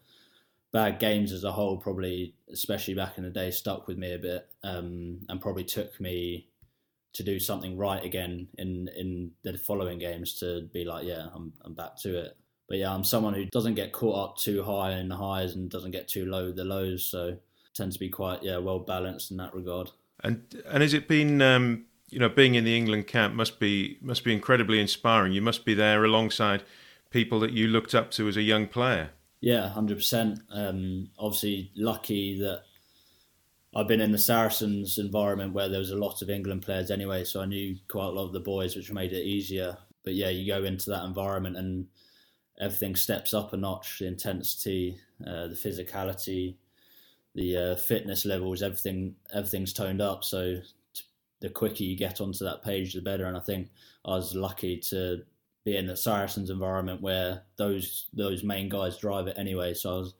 bad 0.71 0.99
games 0.99 1.31
as 1.31 1.43
a 1.43 1.51
whole 1.51 1.77
probably, 1.77 2.33
especially 2.51 2.93
back 2.93 3.17
in 3.17 3.23
the 3.23 3.29
day, 3.29 3.51
stuck 3.51 3.87
with 3.87 3.97
me 3.97 4.13
a 4.13 4.19
bit 4.19 4.47
um, 4.63 5.19
and 5.29 5.41
probably 5.41 5.63
took 5.63 5.99
me 5.99 6.47
to 7.13 7.23
do 7.23 7.39
something 7.39 7.77
right 7.77 8.03
again 8.05 8.47
in 8.57 8.89
in 8.95 9.31
the 9.43 9.57
following 9.57 9.99
games 9.99 10.35
to 10.35 10.69
be 10.73 10.85
like, 10.85 11.05
yeah, 11.05 11.27
I'm 11.33 11.53
I'm 11.63 11.73
back 11.73 11.97
to 12.01 12.17
it. 12.17 12.37
But 12.69 12.77
yeah, 12.77 12.93
I'm 12.93 13.03
someone 13.03 13.33
who 13.33 13.45
doesn't 13.45 13.75
get 13.75 13.91
caught 13.91 14.29
up 14.29 14.37
too 14.37 14.63
high 14.63 14.93
in 14.93 15.09
the 15.09 15.17
highs 15.17 15.55
and 15.55 15.69
doesn't 15.69 15.91
get 15.91 16.07
too 16.07 16.25
low 16.25 16.51
the 16.51 16.63
lows. 16.63 17.03
So 17.03 17.37
tend 17.73 17.91
to 17.91 17.99
be 17.99 18.09
quite 18.09 18.43
yeah 18.43 18.57
well 18.57 18.79
balanced 18.79 19.31
in 19.31 19.37
that 19.37 19.53
regard. 19.53 19.91
And 20.23 20.63
and 20.67 20.81
has 20.81 20.93
it 20.93 21.07
been 21.07 21.41
um, 21.41 21.85
you 22.09 22.19
know 22.19 22.29
being 22.29 22.55
in 22.55 22.63
the 22.63 22.77
England 22.77 23.07
camp 23.07 23.33
must 23.33 23.59
be 23.59 23.97
must 24.01 24.23
be 24.23 24.33
incredibly 24.33 24.79
inspiring. 24.79 25.33
You 25.33 25.41
must 25.41 25.65
be 25.65 25.73
there 25.73 26.05
alongside 26.05 26.63
people 27.09 27.41
that 27.41 27.51
you 27.51 27.67
looked 27.67 27.93
up 27.93 28.09
to 28.11 28.29
as 28.29 28.37
a 28.37 28.41
young 28.41 28.67
player. 28.67 29.11
Yeah, 29.41 29.67
hundred 29.69 29.95
um, 29.95 29.97
percent. 29.97 30.39
Obviously, 31.17 31.71
lucky 31.75 32.39
that 32.39 32.63
I've 33.75 33.87
been 33.87 34.01
in 34.01 34.11
the 34.11 34.19
Saracens 34.19 34.97
environment 34.97 35.53
where 35.53 35.67
there 35.67 35.79
was 35.79 35.91
a 35.91 35.97
lot 35.97 36.21
of 36.21 36.29
England 36.29 36.61
players 36.61 36.91
anyway, 36.91 37.23
so 37.23 37.41
I 37.41 37.45
knew 37.45 37.75
quite 37.87 38.05
a 38.07 38.11
lot 38.11 38.25
of 38.25 38.33
the 38.33 38.39
boys, 38.39 38.75
which 38.75 38.91
made 38.91 39.13
it 39.13 39.25
easier. 39.25 39.77
But 40.03 40.13
yeah, 40.13 40.29
you 40.29 40.45
go 40.45 40.63
into 40.63 40.91
that 40.91 41.05
environment 41.05 41.57
and 41.57 41.87
everything 42.59 42.95
steps 42.95 43.33
up 43.33 43.53
a 43.53 43.57
notch. 43.57 43.99
The 43.99 44.07
intensity, 44.07 44.97
uh, 45.25 45.47
the 45.47 45.55
physicality, 45.55 46.55
the 47.33 47.57
uh, 47.57 47.75
fitness 47.77 48.25
levels, 48.25 48.61
everything 48.61 49.15
everything's 49.33 49.73
toned 49.73 50.01
up. 50.01 50.23
So 50.23 50.59
the 51.39 51.49
quicker 51.49 51.83
you 51.83 51.97
get 51.97 52.21
onto 52.21 52.45
that 52.45 52.63
page, 52.63 52.93
the 52.93 53.01
better. 53.01 53.25
And 53.25 53.37
I 53.37 53.41
think 53.41 53.69
I 54.05 54.11
was 54.11 54.35
lucky 54.35 54.77
to 54.89 55.23
be 55.63 55.77
in 55.77 55.87
the 55.87 55.95
Saracens 55.95 56.49
environment 56.49 57.01
where 57.01 57.43
those 57.57 58.07
those 58.13 58.43
main 58.43 58.69
guys 58.69 58.97
drive 58.97 59.27
it 59.27 59.37
anyway. 59.37 59.73
So 59.73 59.91
I 59.91 59.97
was 59.99 60.13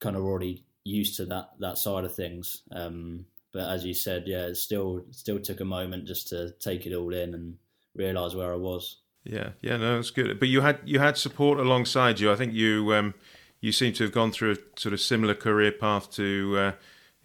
kind 0.00 0.16
of 0.16 0.24
already 0.24 0.64
used 0.84 1.16
to 1.16 1.26
that 1.26 1.50
that 1.60 1.78
side 1.78 2.04
of 2.04 2.14
things. 2.14 2.62
Um, 2.72 3.26
but 3.52 3.68
as 3.68 3.84
you 3.84 3.94
said, 3.94 4.24
yeah, 4.26 4.46
it 4.46 4.56
still 4.56 5.04
still 5.10 5.38
took 5.38 5.60
a 5.60 5.64
moment 5.64 6.06
just 6.06 6.28
to 6.28 6.52
take 6.60 6.86
it 6.86 6.94
all 6.94 7.12
in 7.12 7.34
and 7.34 7.56
realise 7.94 8.34
where 8.34 8.52
I 8.52 8.56
was. 8.56 8.96
Yeah, 9.24 9.50
yeah, 9.60 9.76
no, 9.76 9.96
that's 9.96 10.10
good. 10.10 10.38
But 10.40 10.48
you 10.48 10.62
had 10.62 10.80
you 10.84 10.98
had 10.98 11.16
support 11.16 11.60
alongside 11.60 12.18
you. 12.18 12.32
I 12.32 12.36
think 12.36 12.54
you 12.54 12.92
um, 12.94 13.14
you 13.60 13.70
seem 13.70 13.92
to 13.94 14.04
have 14.04 14.12
gone 14.12 14.32
through 14.32 14.52
a 14.52 14.80
sort 14.80 14.92
of 14.92 15.00
similar 15.00 15.34
career 15.34 15.70
path 15.70 16.10
to 16.12 16.56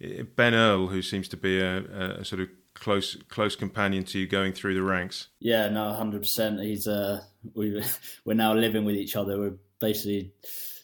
uh, 0.00 0.24
Ben 0.36 0.54
Earl, 0.54 0.88
who 0.88 1.02
seems 1.02 1.28
to 1.28 1.36
be 1.36 1.60
a, 1.60 1.78
a, 2.20 2.24
sort 2.24 2.40
of 2.40 2.48
close 2.80 3.16
close 3.28 3.56
companion 3.56 4.04
to 4.04 4.18
you 4.18 4.26
going 4.26 4.52
through 4.52 4.74
the 4.74 4.82
ranks. 4.82 5.28
Yeah, 5.40 5.68
no, 5.68 5.92
hundred 5.92 6.22
percent. 6.22 6.60
He's 6.60 6.86
uh, 6.86 7.22
we 7.54 7.82
we're 8.24 8.34
now 8.34 8.54
living 8.54 8.84
with 8.84 8.96
each 8.96 9.16
other. 9.16 9.38
We're 9.38 9.56
basically 9.80 10.32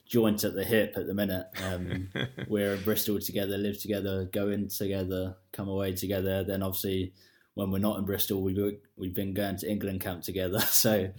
joint 0.06 0.44
at 0.44 0.54
the 0.54 0.64
hip 0.64 0.94
at 0.96 1.06
the 1.06 1.14
minute. 1.14 1.46
Um, 1.62 2.08
we're 2.48 2.74
in 2.74 2.82
Bristol 2.82 3.18
together, 3.18 3.56
live 3.56 3.80
together, 3.80 4.28
go 4.32 4.48
in 4.50 4.68
together, 4.68 5.36
come 5.52 5.68
away 5.68 5.94
together. 5.94 6.44
Then 6.44 6.62
obviously, 6.62 7.12
when 7.54 7.70
we're 7.70 7.78
not 7.78 7.98
in 7.98 8.04
Bristol, 8.04 8.42
we 8.42 8.78
we've 8.96 9.14
been 9.14 9.34
going 9.34 9.56
to 9.58 9.70
England 9.70 10.00
camp 10.00 10.22
together. 10.22 10.60
So 10.68 11.10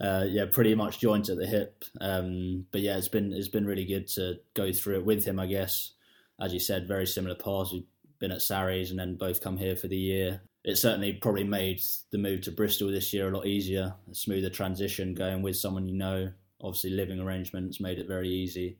uh, 0.00 0.26
yeah, 0.28 0.44
pretty 0.50 0.74
much 0.74 1.00
joint 1.00 1.28
at 1.28 1.38
the 1.38 1.46
hip. 1.46 1.84
Um, 2.00 2.66
but 2.70 2.80
yeah, 2.80 2.96
it's 2.96 3.08
been 3.08 3.32
it's 3.32 3.48
been 3.48 3.66
really 3.66 3.84
good 3.84 4.06
to 4.08 4.36
go 4.54 4.72
through 4.72 4.98
it 4.98 5.04
with 5.04 5.24
him. 5.24 5.40
I 5.40 5.46
guess, 5.46 5.92
as 6.40 6.52
you 6.52 6.60
said, 6.60 6.86
very 6.86 7.06
similar 7.06 7.34
paths. 7.34 7.72
We've 7.72 7.86
been 8.18 8.32
at 8.32 8.42
Sarries 8.42 8.90
and 8.90 8.98
then 8.98 9.14
both 9.14 9.40
come 9.40 9.56
here 9.56 9.76
for 9.76 9.88
the 9.88 9.96
year 9.96 10.40
it 10.68 10.76
certainly 10.76 11.14
probably 11.14 11.44
made 11.44 11.80
the 12.10 12.18
move 12.18 12.42
to 12.42 12.50
Bristol 12.50 12.90
this 12.90 13.12
year 13.12 13.28
a 13.28 13.34
lot 13.34 13.46
easier, 13.46 13.94
a 14.10 14.14
smoother 14.14 14.50
transition 14.50 15.14
going 15.14 15.40
with 15.40 15.56
someone 15.56 15.86
you 15.86 15.94
know. 15.94 16.30
Obviously, 16.60 16.90
living 16.90 17.20
arrangements 17.20 17.80
made 17.80 17.98
it 17.98 18.08
very 18.08 18.28
easy, 18.28 18.76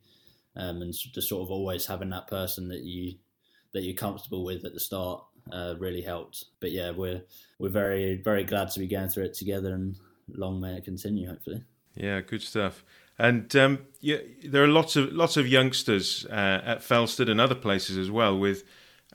um, 0.55 0.83
and 0.83 0.93
just 0.93 1.29
sort 1.29 1.41
of 1.41 1.49
always 1.49 1.85
having 1.85 2.09
that 2.09 2.27
person 2.27 2.67
that 2.67 2.81
you 2.81 3.15
that 3.73 3.81
you're 3.81 3.95
comfortable 3.95 4.43
with 4.43 4.65
at 4.65 4.73
the 4.73 4.79
start 4.79 5.23
uh, 5.51 5.75
really 5.79 6.01
helped. 6.01 6.45
But 6.59 6.71
yeah, 6.71 6.91
we're 6.91 7.23
we're 7.57 7.69
very 7.69 8.21
very 8.21 8.43
glad 8.43 8.69
to 8.71 8.79
be 8.79 8.87
going 8.87 9.09
through 9.09 9.25
it 9.25 9.33
together, 9.33 9.73
and 9.73 9.95
long 10.27 10.59
may 10.59 10.73
it 10.73 10.83
continue. 10.83 11.27
Hopefully. 11.27 11.63
Yeah, 11.95 12.21
good 12.21 12.43
stuff. 12.43 12.83
And 13.17 13.53
um, 13.55 13.79
yeah, 13.99 14.17
there 14.45 14.63
are 14.63 14.67
lots 14.67 14.95
of 14.95 15.11
lots 15.11 15.37
of 15.37 15.47
youngsters 15.47 16.25
uh, 16.29 16.61
at 16.63 16.81
Felsted 16.81 17.31
and 17.31 17.41
other 17.41 17.55
places 17.55 17.97
as 17.97 18.11
well 18.11 18.37
with 18.37 18.63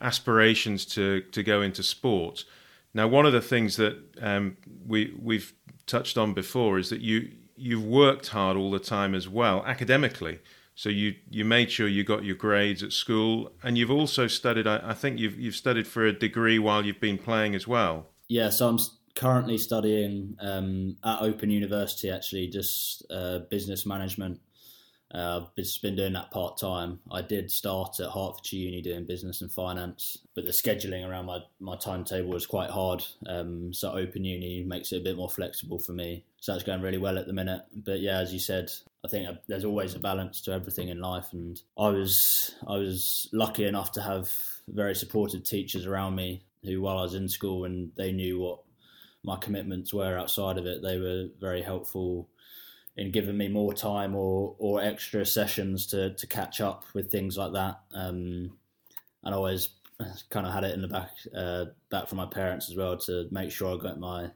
aspirations 0.01 0.85
to 0.85 1.21
to 1.31 1.43
go 1.43 1.61
into 1.61 1.83
sport. 1.83 2.45
Now, 2.93 3.07
one 3.07 3.25
of 3.25 3.33
the 3.33 3.41
things 3.41 3.75
that 3.75 3.97
um, 4.21 4.57
we 4.87 5.13
we've 5.21 5.53
touched 5.85 6.17
on 6.17 6.33
before 6.33 6.79
is 6.79 6.89
that 6.89 7.01
you 7.01 7.31
you've 7.55 7.85
worked 7.85 8.29
hard 8.29 8.57
all 8.57 8.71
the 8.71 8.79
time 8.79 9.15
as 9.15 9.27
well 9.27 9.63
academically. 9.65 10.39
So 10.75 10.89
you 10.89 11.15
you 11.29 11.45
made 11.45 11.71
sure 11.71 11.87
you 11.87 12.03
got 12.03 12.25
your 12.25 12.35
grades 12.35 12.83
at 12.83 12.91
school, 12.91 13.51
and 13.63 13.77
you've 13.77 13.91
also 13.91 14.27
studied. 14.27 14.67
I, 14.67 14.81
I 14.83 14.93
think 14.93 15.19
you've 15.19 15.39
you've 15.39 15.55
studied 15.55 15.87
for 15.87 16.05
a 16.05 16.11
degree 16.11 16.59
while 16.59 16.85
you've 16.85 16.99
been 16.99 17.17
playing 17.17 17.55
as 17.55 17.67
well. 17.67 18.07
Yeah, 18.27 18.49
so 18.49 18.67
I'm 18.67 18.79
currently 19.15 19.57
studying 19.57 20.35
um, 20.41 20.97
at 21.03 21.21
Open 21.21 21.49
University, 21.49 22.09
actually, 22.09 22.47
just 22.47 23.05
uh, 23.09 23.39
business 23.49 23.85
management. 23.85 24.41
Uh, 25.15 25.39
I've 25.39 25.55
just 25.55 25.81
been 25.81 25.95
doing 25.95 26.13
that 26.13 26.31
part 26.31 26.57
time. 26.57 26.99
I 27.09 27.21
did 27.21 27.49
start 27.49 27.99
at 28.01 28.11
Hertfordshire 28.11 28.59
Uni 28.59 28.81
doing 28.81 29.05
business 29.05 29.39
and 29.39 29.49
finance, 29.51 30.17
but 30.33 30.45
the 30.45 30.51
scheduling 30.51 31.07
around 31.07 31.27
my, 31.27 31.39
my 31.61 31.77
timetable 31.77 32.31
was 32.31 32.45
quite 32.45 32.69
hard. 32.69 33.01
Um, 33.25 33.73
so 33.73 33.93
Open 33.93 34.25
Uni 34.25 34.63
makes 34.63 34.91
it 34.91 34.97
a 34.97 35.03
bit 35.03 35.15
more 35.15 35.29
flexible 35.29 35.79
for 35.79 35.93
me. 35.93 36.25
So 36.41 36.51
that's 36.51 36.65
going 36.65 36.81
really 36.81 36.97
well 36.97 37.17
at 37.17 37.27
the 37.27 37.33
minute. 37.33 37.61
But 37.73 38.01
yeah, 38.01 38.19
as 38.19 38.33
you 38.33 38.39
said, 38.39 38.69
I 39.05 39.07
think 39.07 39.29
there's 39.47 39.63
always 39.63 39.95
a 39.95 39.99
balance 39.99 40.41
to 40.41 40.51
everything 40.51 40.89
in 40.89 40.99
life, 40.99 41.27
and 41.31 41.61
I 41.77 41.89
was 41.89 42.53
I 42.67 42.77
was 42.77 43.29
lucky 43.31 43.65
enough 43.65 43.93
to 43.93 44.01
have 44.01 44.29
very 44.67 44.95
supportive 44.95 45.43
teachers 45.43 45.85
around 45.85 46.15
me 46.15 46.43
who, 46.63 46.81
while 46.81 46.97
I 46.97 47.03
was 47.03 47.13
in 47.13 47.29
school, 47.29 47.65
and 47.65 47.91
they 47.95 48.11
knew 48.11 48.39
what 48.39 48.59
my 49.23 49.37
commitments 49.37 49.93
were 49.93 50.17
outside 50.17 50.57
of 50.57 50.65
it. 50.65 50.81
They 50.81 50.99
were 50.99 51.27
very 51.39 51.61
helpful 51.61 52.29
in 52.97 53.11
giving 53.11 53.37
me 53.37 53.47
more 53.47 53.73
time 53.73 54.15
or 54.15 54.55
or 54.57 54.81
extra 54.81 55.25
sessions 55.25 55.85
to 55.87 56.13
to 56.15 56.27
catch 56.27 56.61
up 56.61 56.85
with 56.93 57.11
things 57.11 57.37
like 57.37 57.53
that. 57.53 57.79
Um, 57.93 58.57
and 59.23 59.33
I 59.33 59.37
always 59.37 59.69
kind 60.29 60.45
of 60.45 60.53
had 60.53 60.63
it 60.63 60.73
in 60.73 60.81
the 60.81 60.87
back 60.87 61.11
uh, 61.35 61.65
back 61.89 62.07
from 62.07 62.17
my 62.17 62.25
parents 62.25 62.69
as 62.69 62.77
well 62.77 62.97
to 62.97 63.27
make 63.31 63.51
sure 63.51 63.75
I 63.75 63.81
got 63.81 63.99
my 63.99 64.31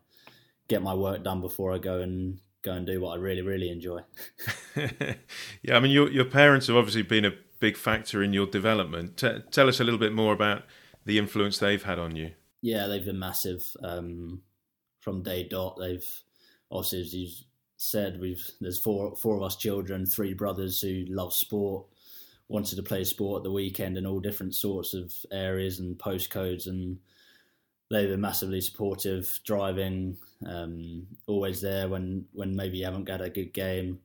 get 0.68 0.82
my 0.82 0.94
work 0.94 1.24
done 1.24 1.42
before 1.42 1.74
I 1.74 1.78
go 1.78 2.02
and 2.02 2.40
go 2.62 2.74
and 2.74 2.86
do 2.86 3.02
what 3.02 3.12
I 3.12 3.16
really 3.16 3.42
really 3.42 3.70
enjoy. 3.70 4.02
yeah, 4.76 5.76
I 5.76 5.80
mean 5.80 5.92
your 5.92 6.10
your 6.12 6.26
parents 6.26 6.68
have 6.68 6.76
obviously 6.76 7.04
been 7.04 7.26
a 7.26 7.34
big 7.60 7.78
factor 7.78 8.24
in 8.24 8.34
your 8.34 8.48
development. 8.48 9.18
T- 9.18 9.40
tell 9.52 9.68
us 9.68 9.80
a 9.80 9.84
little 9.84 10.00
bit 10.00 10.14
more 10.14 10.34
about 10.34 10.64
the 11.06 11.18
influence 11.18 11.58
they've 11.58 11.84
had 11.84 12.00
on 12.00 12.16
you. 12.16 12.32
Yeah, 12.62 12.88
they've 12.88 13.06
been 13.06 13.20
massive. 13.20 13.64
Um, 13.84 14.42
from 15.00 15.24
day 15.24 15.48
dot. 15.48 15.78
They've 15.80 16.08
obviously, 16.72 17.32
said, 17.82 18.20
we've 18.20 18.46
there's 18.60 18.80
four 18.80 19.16
four 19.16 19.38
of 19.38 19.44
us 19.44 19.56
children, 19.56 20.06
three 20.06 20.34
brothers 20.34 20.82
who 20.82 21.06
love 21.08 21.34
sport, 21.34 21.86
wanted 22.48 22.76
to 22.76 22.84
play 22.84 23.04
sport 23.04 23.40
at 23.40 23.44
the 23.44 23.52
weekend 23.52 23.98
in 23.98 24.06
all 24.06 24.20
different 24.20 24.54
sorts 24.54 24.94
of 24.94 25.14
areas 25.32 25.80
and 25.80 25.98
postcodes, 25.98 26.68
and 26.68 27.00
they 27.90 28.06
were 28.08 28.18
massively 28.18 28.62
supportive, 28.62 29.40
driving, 29.46 30.18
um, 30.46 31.08
always 31.28 31.62
there 31.62 31.88
when 31.88 32.26
when 32.34 32.56
maybe 32.56 32.78
you 32.78 32.86
haven't 32.86 33.06
got 33.06 33.22
a 33.22 33.30
good 33.30 33.54
game. 33.54 34.00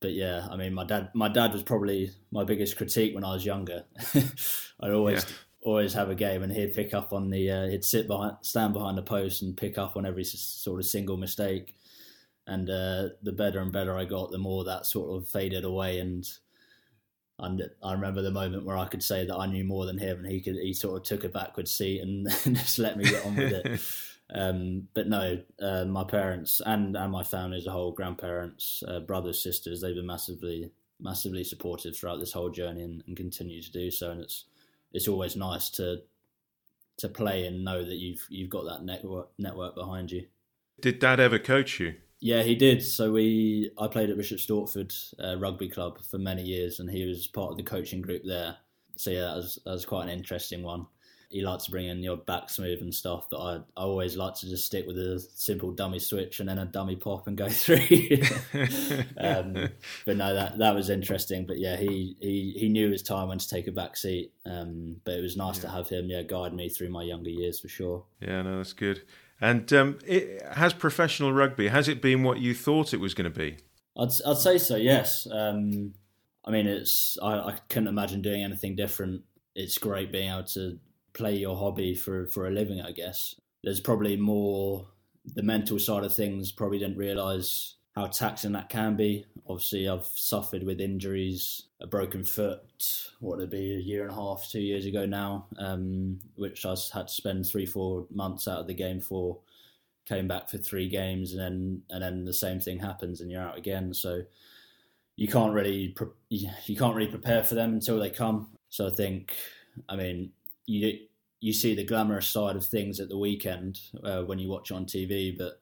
But 0.00 0.12
yeah, 0.12 0.46
I 0.50 0.56
mean, 0.56 0.74
my 0.74 0.84
dad, 0.84 1.10
my 1.14 1.28
dad 1.28 1.52
was 1.52 1.62
probably 1.62 2.10
my 2.30 2.44
biggest 2.44 2.76
critique 2.76 3.14
when 3.14 3.24
I 3.24 3.32
was 3.32 3.46
younger. 3.46 3.84
I'd 4.80 4.92
always 4.92 5.24
yeah 5.24 5.30
always 5.66 5.92
have 5.94 6.08
a 6.08 6.14
game, 6.14 6.42
and 6.42 6.52
he'd 6.52 6.72
pick 6.72 6.94
up 6.94 7.12
on 7.12 7.28
the 7.28 7.50
uh, 7.50 7.66
he'd 7.66 7.84
sit 7.84 8.06
behind, 8.06 8.36
stand 8.42 8.72
behind 8.72 8.96
the 8.96 9.02
post, 9.02 9.42
and 9.42 9.56
pick 9.56 9.76
up 9.76 9.96
on 9.96 10.06
every 10.06 10.24
sort 10.24 10.80
of 10.80 10.86
single 10.86 11.16
mistake. 11.16 11.74
And 12.46 12.70
uh, 12.70 13.08
the 13.22 13.32
better 13.32 13.60
and 13.60 13.72
better 13.72 13.96
I 13.96 14.04
got, 14.04 14.30
the 14.30 14.38
more 14.38 14.64
that 14.64 14.86
sort 14.86 15.16
of 15.16 15.28
faded 15.28 15.64
away. 15.64 15.98
And 15.98 16.28
and 17.38 17.62
I 17.82 17.92
remember 17.92 18.22
the 18.22 18.30
moment 18.30 18.64
where 18.64 18.78
I 18.78 18.86
could 18.86 19.02
say 19.02 19.26
that 19.26 19.36
I 19.36 19.46
knew 19.46 19.64
more 19.64 19.84
than 19.86 19.98
him, 19.98 20.18
and 20.18 20.26
he 20.26 20.40
could 20.40 20.56
he 20.56 20.72
sort 20.72 20.96
of 20.96 21.02
took 21.02 21.24
a 21.24 21.28
backward 21.28 21.68
seat 21.68 22.00
and, 22.00 22.30
just 22.56 22.78
let 22.78 22.96
me 22.96 23.04
get 23.04 23.24
on 23.24 23.36
with 23.36 23.52
it. 23.52 23.80
Um, 24.28 24.88
but 24.92 25.06
no, 25.06 25.40
uh, 25.62 25.84
my 25.84 26.02
parents 26.02 26.60
and 26.66 26.96
and 26.96 27.12
my 27.12 27.22
family 27.22 27.58
as 27.58 27.66
a 27.66 27.70
whole, 27.70 27.92
grandparents, 27.92 28.82
uh, 28.88 29.00
brothers, 29.00 29.40
sisters, 29.40 29.80
they've 29.80 29.94
been 29.94 30.06
massively 30.06 30.72
massively 30.98 31.44
supportive 31.44 31.96
throughout 31.96 32.18
this 32.18 32.32
whole 32.32 32.50
journey 32.50 32.82
and, 32.82 33.04
and 33.06 33.16
continue 33.16 33.62
to 33.62 33.70
do 33.70 33.90
so. 33.90 34.10
And 34.10 34.20
it's 34.20 34.44
it's 34.92 35.08
always 35.08 35.36
nice 35.36 35.70
to 35.70 36.02
to 36.98 37.08
play 37.08 37.46
and 37.46 37.64
know 37.64 37.84
that 37.84 37.96
you've 37.96 38.26
you've 38.28 38.50
got 38.50 38.64
that 38.64 38.84
network 38.84 39.28
network 39.38 39.74
behind 39.74 40.10
you. 40.10 40.26
Did 40.80 40.98
Dad 40.98 41.20
ever 41.20 41.38
coach 41.38 41.78
you? 41.80 41.94
Yeah, 42.26 42.42
he 42.42 42.54
did. 42.54 42.82
So 42.82 43.12
we 43.12 43.70
I 43.78 43.86
played 43.86 44.10
at 44.10 44.16
Bishop 44.16 44.38
Stortford 44.38 44.92
uh, 45.22 45.38
Rugby 45.38 45.68
Club 45.68 46.02
for 46.02 46.18
many 46.18 46.42
years, 46.42 46.80
and 46.80 46.90
he 46.90 47.06
was 47.06 47.26
part 47.26 47.50
of 47.50 47.56
the 47.56 47.62
coaching 47.62 48.02
group 48.02 48.22
there. 48.24 48.56
So 48.96 49.10
yeah, 49.10 49.22
that 49.22 49.36
was 49.36 49.58
that 49.64 49.72
was 49.72 49.86
quite 49.86 50.04
an 50.04 50.10
interesting 50.10 50.62
one 50.62 50.86
he 51.28 51.42
likes 51.42 51.64
to 51.64 51.70
bring 51.70 51.86
in 51.86 52.02
your 52.02 52.16
back 52.16 52.48
smooth 52.48 52.80
and 52.80 52.94
stuff, 52.94 53.26
but 53.30 53.40
I, 53.40 53.54
I 53.76 53.82
always 53.82 54.16
like 54.16 54.34
to 54.36 54.48
just 54.48 54.66
stick 54.66 54.86
with 54.86 54.96
a 54.96 55.18
simple 55.34 55.72
dummy 55.72 55.98
switch 55.98 56.38
and 56.40 56.48
then 56.48 56.58
a 56.58 56.64
dummy 56.64 56.96
pop 56.96 57.26
and 57.26 57.36
go 57.36 57.48
through. 57.50 57.78
um, 59.18 59.68
but 60.04 60.16
no, 60.16 60.34
that 60.34 60.58
that 60.58 60.74
was 60.74 60.88
interesting. 60.88 61.44
But 61.44 61.58
yeah, 61.58 61.76
he, 61.76 62.16
he, 62.20 62.54
he 62.56 62.68
knew 62.68 62.90
his 62.90 63.02
time 63.02 63.28
when 63.28 63.38
to 63.38 63.48
take 63.48 63.66
a 63.66 63.72
back 63.72 63.96
seat. 63.96 64.32
Um, 64.44 64.96
but 65.04 65.14
it 65.14 65.22
was 65.22 65.36
nice 65.36 65.56
yeah. 65.56 65.62
to 65.62 65.68
have 65.70 65.88
him, 65.88 66.08
yeah, 66.08 66.22
guide 66.22 66.54
me 66.54 66.68
through 66.68 66.90
my 66.90 67.02
younger 67.02 67.30
years 67.30 67.58
for 67.60 67.68
sure. 67.68 68.04
Yeah, 68.20 68.42
no, 68.42 68.58
that's 68.58 68.72
good. 68.72 69.02
And 69.40 69.70
um, 69.72 69.98
it, 70.06 70.42
has 70.54 70.72
professional 70.72 71.32
rugby 71.32 71.68
has 71.68 71.88
it 71.88 72.00
been 72.00 72.22
what 72.22 72.38
you 72.38 72.54
thought 72.54 72.94
it 72.94 73.00
was 73.00 73.14
going 73.14 73.30
to 73.30 73.38
be? 73.38 73.58
I'd 73.98 74.08
I'd 74.26 74.38
say 74.38 74.58
so. 74.58 74.76
Yes. 74.76 75.26
Um, 75.30 75.94
I 76.44 76.50
mean, 76.50 76.66
it's 76.66 77.18
I, 77.22 77.38
I 77.38 77.58
couldn't 77.68 77.88
imagine 77.88 78.22
doing 78.22 78.42
anything 78.42 78.76
different. 78.76 79.22
It's 79.54 79.78
great 79.78 80.12
being 80.12 80.30
able 80.30 80.44
to 80.44 80.78
play 81.12 81.36
your 81.36 81.56
hobby 81.56 81.94
for 81.94 82.26
for 82.28 82.46
a 82.46 82.50
living. 82.50 82.80
I 82.80 82.92
guess 82.92 83.34
there's 83.62 83.80
probably 83.80 84.16
more 84.16 84.86
the 85.24 85.42
mental 85.42 85.78
side 85.78 86.04
of 86.04 86.14
things. 86.14 86.52
Probably 86.52 86.78
didn't 86.78 86.98
realise 86.98 87.76
how 87.96 88.06
taxing 88.06 88.52
that 88.52 88.68
can 88.68 88.94
be. 88.94 89.24
Obviously, 89.48 89.88
I've 89.88 90.04
suffered 90.04 90.64
with 90.64 90.80
injuries, 90.80 91.62
a 91.80 91.86
broken 91.86 92.24
foot. 92.24 92.60
What 93.20 93.38
would 93.38 93.50
be 93.50 93.74
a 93.74 93.78
year 93.78 94.02
and 94.02 94.12
a 94.12 94.14
half, 94.14 94.46
two 94.50 94.60
years 94.60 94.84
ago 94.84 95.06
now, 95.06 95.46
um, 95.58 96.18
which 96.34 96.66
I 96.66 96.76
had 96.92 97.08
to 97.08 97.14
spend 97.14 97.46
three, 97.46 97.64
four 97.64 98.06
months 98.10 98.46
out 98.46 98.60
of 98.60 98.66
the 98.66 98.74
game 98.74 99.00
for. 99.00 99.38
Came 100.04 100.28
back 100.28 100.48
for 100.48 100.58
three 100.58 100.88
games, 100.88 101.32
and 101.32 101.40
then 101.40 101.82
and 101.90 102.00
then 102.00 102.24
the 102.24 102.32
same 102.32 102.60
thing 102.60 102.78
happens, 102.78 103.20
and 103.20 103.28
you're 103.28 103.42
out 103.42 103.58
again. 103.58 103.92
So 103.92 104.22
you 105.16 105.26
can't 105.26 105.52
really 105.52 105.88
pre- 105.88 106.06
you 106.28 106.76
can't 106.76 106.94
really 106.94 107.10
prepare 107.10 107.42
for 107.42 107.56
them 107.56 107.72
until 107.72 107.98
they 107.98 108.10
come. 108.10 108.50
So 108.68 108.86
I 108.86 108.90
think, 108.90 109.34
I 109.88 109.96
mean, 109.96 110.30
you 110.66 110.96
you 111.40 111.52
see 111.52 111.74
the 111.74 111.84
glamorous 111.84 112.28
side 112.28 112.54
of 112.54 112.64
things 112.64 113.00
at 113.00 113.08
the 113.08 113.18
weekend 113.18 113.80
uh, 114.04 114.22
when 114.22 114.38
you 114.38 114.48
watch 114.48 114.70
on 114.70 114.84
TV, 114.84 115.36
but 115.36 115.60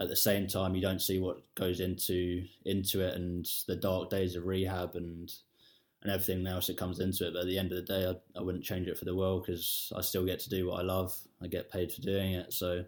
at 0.00 0.08
the 0.08 0.16
same 0.16 0.46
time 0.46 0.74
you 0.74 0.80
don't 0.80 1.02
see 1.02 1.18
what 1.18 1.42
goes 1.54 1.80
into 1.80 2.44
into 2.64 3.00
it 3.00 3.14
and 3.14 3.48
the 3.66 3.76
dark 3.76 4.10
days 4.10 4.36
of 4.36 4.46
rehab 4.46 4.94
and 4.94 5.32
and 6.02 6.12
everything 6.12 6.46
else 6.46 6.68
that 6.68 6.76
comes 6.76 7.00
into 7.00 7.26
it. 7.26 7.32
But 7.32 7.40
at 7.40 7.46
the 7.46 7.58
end 7.58 7.72
of 7.72 7.76
the 7.76 7.92
day, 7.92 8.06
I, 8.06 8.38
I 8.38 8.42
wouldn't 8.42 8.62
change 8.62 8.86
it 8.86 8.96
for 8.96 9.04
the 9.04 9.16
world 9.16 9.44
because 9.44 9.92
I 9.96 10.00
still 10.00 10.24
get 10.24 10.38
to 10.40 10.48
do 10.48 10.68
what 10.68 10.78
I 10.78 10.82
love. 10.82 11.12
I 11.42 11.48
get 11.48 11.72
paid 11.72 11.90
for 11.90 12.00
doing 12.02 12.34
it. 12.34 12.52
So 12.52 12.84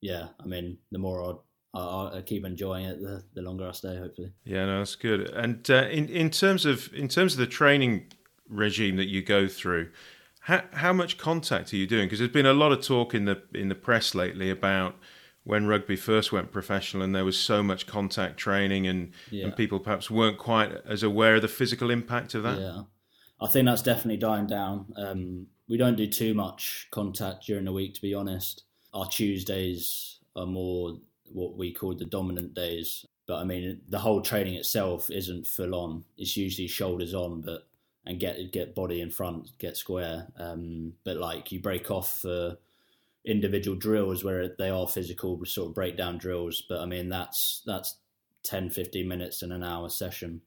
yeah, 0.00 0.28
I 0.40 0.46
mean, 0.46 0.78
the 0.90 0.98
more 0.98 1.38
I, 1.74 1.78
I, 1.78 2.22
keep 2.22 2.42
enjoying 2.44 2.86
it, 2.86 3.02
the, 3.02 3.22
the 3.34 3.42
longer 3.42 3.68
I 3.68 3.72
stay. 3.72 3.98
Hopefully. 3.98 4.32
Yeah, 4.44 4.64
no, 4.64 4.78
that's 4.78 4.96
good. 4.96 5.28
And 5.30 5.70
uh, 5.70 5.88
in 5.90 6.08
in 6.08 6.30
terms 6.30 6.64
of 6.64 6.92
in 6.94 7.08
terms 7.08 7.34
of 7.34 7.38
the 7.38 7.46
training 7.46 8.12
regime 8.48 8.96
that 8.96 9.08
you 9.08 9.22
go 9.22 9.46
through 9.46 9.90
how, 10.44 10.62
how 10.72 10.92
much 10.92 11.16
contact 11.16 11.72
are 11.72 11.76
you 11.76 11.86
doing? 11.86 12.04
Because 12.04 12.18
there's 12.18 12.30
been 12.30 12.44
a 12.44 12.52
lot 12.52 12.70
of 12.70 12.82
talk 12.82 13.14
in 13.14 13.24
the 13.24 13.42
in 13.54 13.70
the 13.70 13.74
press 13.74 14.14
lately 14.14 14.50
about 14.50 14.94
when 15.44 15.66
rugby 15.66 15.96
first 15.96 16.32
went 16.32 16.50
professional 16.50 17.02
and 17.02 17.14
there 17.14 17.24
was 17.24 17.38
so 17.38 17.62
much 17.62 17.86
contact 17.86 18.38
training 18.38 18.86
and, 18.86 19.12
yeah. 19.30 19.44
and 19.44 19.56
people 19.56 19.78
perhaps 19.78 20.10
weren't 20.10 20.38
quite 20.38 20.72
as 20.86 21.02
aware 21.02 21.36
of 21.36 21.42
the 21.42 21.48
physical 21.48 21.90
impact 21.90 22.34
of 22.34 22.42
that. 22.42 22.58
Yeah, 22.58 22.82
I 23.40 23.46
think 23.46 23.66
that's 23.66 23.82
definitely 23.82 24.16
dying 24.16 24.46
down. 24.46 24.92
Um, 24.96 25.46
we 25.68 25.76
don't 25.76 25.96
do 25.96 26.06
too 26.06 26.34
much 26.34 26.88
contact 26.90 27.46
during 27.46 27.64
the 27.64 27.72
week, 27.72 27.94
to 27.94 28.02
be 28.02 28.14
honest. 28.14 28.64
Our 28.92 29.06
Tuesdays 29.06 30.18
are 30.36 30.46
more 30.46 30.98
what 31.32 31.56
we 31.56 31.72
call 31.72 31.94
the 31.94 32.04
dominant 32.04 32.54
days. 32.54 33.04
But 33.26 33.36
I 33.36 33.44
mean, 33.44 33.80
the 33.88 33.98
whole 33.98 34.20
training 34.20 34.54
itself 34.54 35.10
isn't 35.10 35.46
full 35.46 35.74
on. 35.74 36.04
It's 36.16 36.36
usually 36.36 36.68
shoulders 36.68 37.14
on, 37.14 37.40
but 37.40 37.66
and 38.06 38.20
get 38.20 38.52
get 38.52 38.74
body 38.74 39.00
in 39.00 39.10
front, 39.10 39.56
get 39.58 39.76
square. 39.76 40.26
Um, 40.38 40.92
but 41.04 41.16
like 41.16 41.50
you 41.50 41.60
break 41.60 41.90
off 41.90 42.20
for 42.20 42.58
individual 43.24 43.76
drills 43.76 44.22
where 44.22 44.54
they 44.58 44.70
are 44.70 44.86
physical 44.86 45.42
sort 45.44 45.68
of 45.68 45.74
breakdown 45.74 46.18
drills. 46.18 46.62
But 46.68 46.80
I 46.80 46.86
mean 46.86 47.08
that's 47.08 47.62
that's 47.66 47.96
10, 48.44 48.70
15 48.70 49.08
minutes 49.08 49.42
in 49.42 49.52
an 49.52 49.62
hour 49.64 49.88
session, 49.88 50.42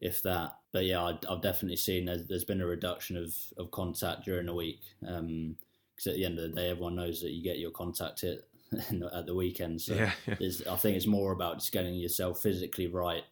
if 0.00 0.22
that. 0.22 0.56
But 0.72 0.84
yeah, 0.84 1.02
I, 1.02 1.18
have 1.28 1.42
definitely 1.42 1.76
seen 1.76 2.06
there's, 2.06 2.26
there's 2.26 2.44
been 2.44 2.60
a 2.60 2.66
reduction 2.66 3.16
of, 3.16 3.34
of 3.56 3.70
contact 3.70 4.24
during 4.24 4.46
the 4.46 4.54
week 4.54 4.80
um, 5.06 5.56
because 5.96 6.04
because 6.04 6.06
at 6.08 6.16
the 6.16 6.24
end 6.26 6.38
of 6.38 6.50
the 6.50 6.60
day, 6.60 6.70
everyone 6.70 6.96
knows 6.96 7.22
that 7.22 7.30
you 7.30 7.42
get 7.42 7.58
your 7.58 7.70
contact 7.70 8.20
hit 8.20 8.46
at 9.14 9.26
the 9.26 9.34
weekend. 9.34 9.80
So 9.80 9.94
Yeah, 9.94 10.12
yeah. 10.26 10.72
I 10.72 10.76
think 10.76 10.96
it's 10.96 11.06
more 11.06 11.32
about 11.32 11.60
just 11.60 11.72
getting 11.72 11.94
yourself 11.94 12.42
physically 12.42 12.86
right 12.86 13.24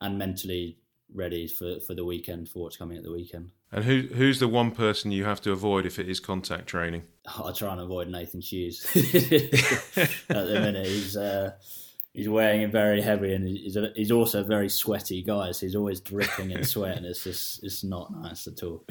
and 0.00 0.18
mentally 0.18 0.76
ready 1.14 1.46
for, 1.46 1.80
for 1.80 1.94
the 1.94 2.04
weekend 2.04 2.48
for 2.48 2.64
what's 2.64 2.76
coming 2.76 2.98
at 2.98 3.04
the 3.04 3.12
weekend. 3.12 3.50
And 3.72 3.84
who 3.84 4.02
who's 4.14 4.40
the 4.40 4.48
one 4.48 4.70
person 4.70 5.10
you 5.10 5.24
have 5.24 5.40
to 5.42 5.52
avoid 5.52 5.86
if 5.86 5.98
it 5.98 6.08
is 6.08 6.20
contact 6.20 6.66
training? 6.66 7.04
I 7.44 7.52
try 7.52 7.72
and 7.72 7.80
avoid 7.80 8.08
Nathan 8.08 8.40
Hughes 8.40 8.84
at 8.94 9.02
the 10.28 10.60
minute. 10.60 10.86
He's 10.86 11.16
uh, 11.16 11.52
he's 12.12 12.28
wearing 12.28 12.62
it 12.62 12.70
very 12.70 13.02
heavy, 13.02 13.34
and 13.34 13.46
he's 13.46 13.76
a, 13.76 13.92
he's 13.96 14.10
also 14.12 14.40
a 14.40 14.44
very 14.44 14.68
sweaty 14.68 15.22
guy. 15.22 15.50
So 15.52 15.66
he's 15.66 15.74
always 15.74 16.00
dripping 16.00 16.52
in 16.52 16.64
sweat, 16.64 16.96
and 16.96 17.06
it's 17.06 17.24
just 17.24 17.64
it's 17.64 17.82
not 17.84 18.12
nice 18.12 18.46
at 18.46 18.62
all. 18.62 18.84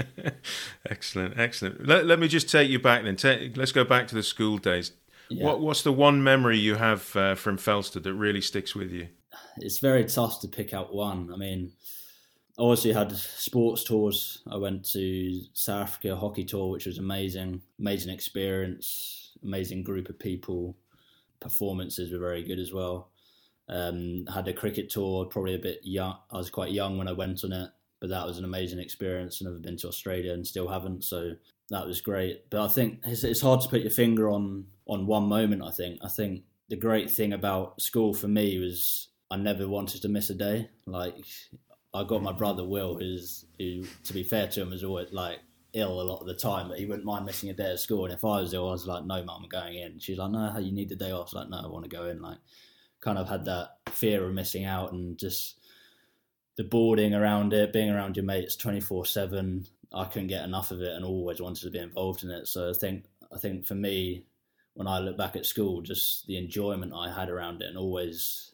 excellent, 0.90 1.38
excellent. 1.38 1.86
Let, 1.86 2.06
let 2.06 2.18
me 2.18 2.28
just 2.28 2.50
take 2.50 2.68
you 2.68 2.80
back 2.80 3.04
then. 3.04 3.16
Take, 3.16 3.56
let's 3.56 3.72
go 3.72 3.84
back 3.84 4.08
to 4.08 4.14
the 4.14 4.22
school 4.22 4.58
days. 4.58 4.92
Yeah. 5.28 5.44
What 5.44 5.60
what's 5.60 5.82
the 5.82 5.92
one 5.92 6.24
memory 6.24 6.58
you 6.58 6.74
have 6.74 7.14
uh, 7.14 7.36
from 7.36 7.56
Felsted 7.56 8.02
that 8.02 8.14
really 8.14 8.40
sticks 8.40 8.74
with 8.74 8.90
you? 8.90 9.08
It's 9.58 9.78
very 9.78 10.04
tough 10.04 10.40
to 10.40 10.48
pick 10.48 10.74
out 10.74 10.94
one. 10.94 11.30
I 11.32 11.36
mean, 11.36 11.72
I 12.58 12.62
obviously 12.62 12.92
had 12.92 13.12
sports 13.12 13.84
tours. 13.84 14.42
I 14.50 14.56
went 14.56 14.84
to 14.92 15.40
South 15.54 15.88
Africa 15.88 16.16
hockey 16.16 16.44
tour, 16.44 16.70
which 16.70 16.86
was 16.86 16.98
amazing, 16.98 17.62
amazing 17.78 18.12
experience, 18.12 19.32
amazing 19.42 19.82
group 19.82 20.08
of 20.08 20.18
people. 20.18 20.76
Performances 21.40 22.12
were 22.12 22.18
very 22.18 22.42
good 22.42 22.58
as 22.58 22.72
well. 22.72 23.10
Um, 23.68 24.26
had 24.26 24.48
a 24.48 24.52
cricket 24.52 24.90
tour, 24.90 25.24
probably 25.26 25.54
a 25.54 25.58
bit 25.58 25.80
young. 25.84 26.16
I 26.30 26.36
was 26.36 26.50
quite 26.50 26.72
young 26.72 26.98
when 26.98 27.08
I 27.08 27.12
went 27.12 27.44
on 27.44 27.52
it, 27.52 27.70
but 28.00 28.10
that 28.10 28.26
was 28.26 28.36
an 28.38 28.44
amazing 28.44 28.80
experience. 28.80 29.40
I've 29.40 29.46
never 29.46 29.58
been 29.58 29.76
to 29.78 29.88
Australia 29.88 30.32
and 30.32 30.46
still 30.46 30.68
haven't, 30.68 31.04
so 31.04 31.34
that 31.70 31.86
was 31.86 32.00
great. 32.00 32.50
But 32.50 32.64
I 32.64 32.68
think 32.68 33.00
it's, 33.04 33.24
it's 33.24 33.40
hard 33.40 33.60
to 33.60 33.68
put 33.68 33.82
your 33.82 33.90
finger 33.90 34.28
on 34.28 34.66
on 34.86 35.06
one 35.06 35.24
moment. 35.24 35.62
I 35.62 35.70
think 35.70 36.00
I 36.02 36.08
think 36.08 36.42
the 36.68 36.76
great 36.76 37.10
thing 37.10 37.32
about 37.32 37.80
school 37.80 38.12
for 38.12 38.28
me 38.28 38.58
was 38.58 39.09
I 39.30 39.36
never 39.36 39.68
wanted 39.68 40.02
to 40.02 40.08
miss 40.08 40.30
a 40.30 40.34
day. 40.34 40.68
Like 40.86 41.16
I 41.94 42.04
got 42.04 42.22
my 42.22 42.32
brother 42.32 42.64
Will, 42.64 42.96
who's 42.96 43.44
who, 43.58 43.84
to 44.04 44.12
be 44.12 44.22
fair 44.22 44.48
to 44.48 44.62
him, 44.62 44.70
was 44.70 44.84
always 44.84 45.12
like 45.12 45.38
ill 45.72 46.00
a 46.00 46.02
lot 46.02 46.20
of 46.20 46.26
the 46.26 46.34
time, 46.34 46.68
but 46.68 46.78
he 46.78 46.86
wouldn't 46.86 47.04
mind 47.04 47.26
missing 47.26 47.50
a 47.50 47.54
day 47.54 47.72
at 47.72 47.80
school. 47.80 48.04
And 48.04 48.14
if 48.14 48.24
I 48.24 48.40
was 48.40 48.54
ill, 48.54 48.68
I 48.68 48.72
was 48.72 48.86
like, 48.86 49.04
"No, 49.04 49.22
mum, 49.24 49.42
I'm 49.42 49.48
going 49.48 49.76
in." 49.76 49.98
She's 49.98 50.18
like, 50.18 50.30
"No, 50.30 50.56
you 50.58 50.72
need 50.72 50.88
the 50.88 50.96
day 50.96 51.12
off." 51.12 51.34
I 51.34 51.40
like, 51.40 51.50
"No, 51.50 51.58
I 51.58 51.66
want 51.68 51.84
to 51.84 51.96
go 51.96 52.06
in." 52.06 52.20
Like, 52.20 52.38
kind 53.00 53.18
of 53.18 53.28
had 53.28 53.44
that 53.46 53.76
fear 53.90 54.24
of 54.26 54.34
missing 54.34 54.64
out 54.64 54.92
and 54.92 55.16
just 55.18 55.58
the 56.56 56.64
boarding 56.64 57.14
around 57.14 57.52
it, 57.52 57.72
being 57.72 57.90
around 57.90 58.16
your 58.16 58.24
mates 58.24 58.56
twenty 58.56 58.80
four 58.80 59.06
seven. 59.06 59.66
I 59.92 60.04
couldn't 60.04 60.28
get 60.28 60.44
enough 60.44 60.70
of 60.70 60.80
it, 60.82 60.92
and 60.94 61.04
always 61.04 61.40
wanted 61.40 61.62
to 61.62 61.70
be 61.70 61.78
involved 61.78 62.24
in 62.24 62.30
it. 62.30 62.46
So 62.48 62.70
I 62.70 62.72
think 62.72 63.04
I 63.32 63.38
think 63.38 63.66
for 63.66 63.74
me, 63.74 64.24
when 64.74 64.86
I 64.86 64.98
look 64.98 65.16
back 65.16 65.36
at 65.36 65.46
school, 65.46 65.82
just 65.82 66.26
the 66.26 66.36
enjoyment 66.36 66.92
I 66.94 67.12
had 67.12 67.28
around 67.28 67.62
it, 67.62 67.68
and 67.68 67.78
always 67.78 68.49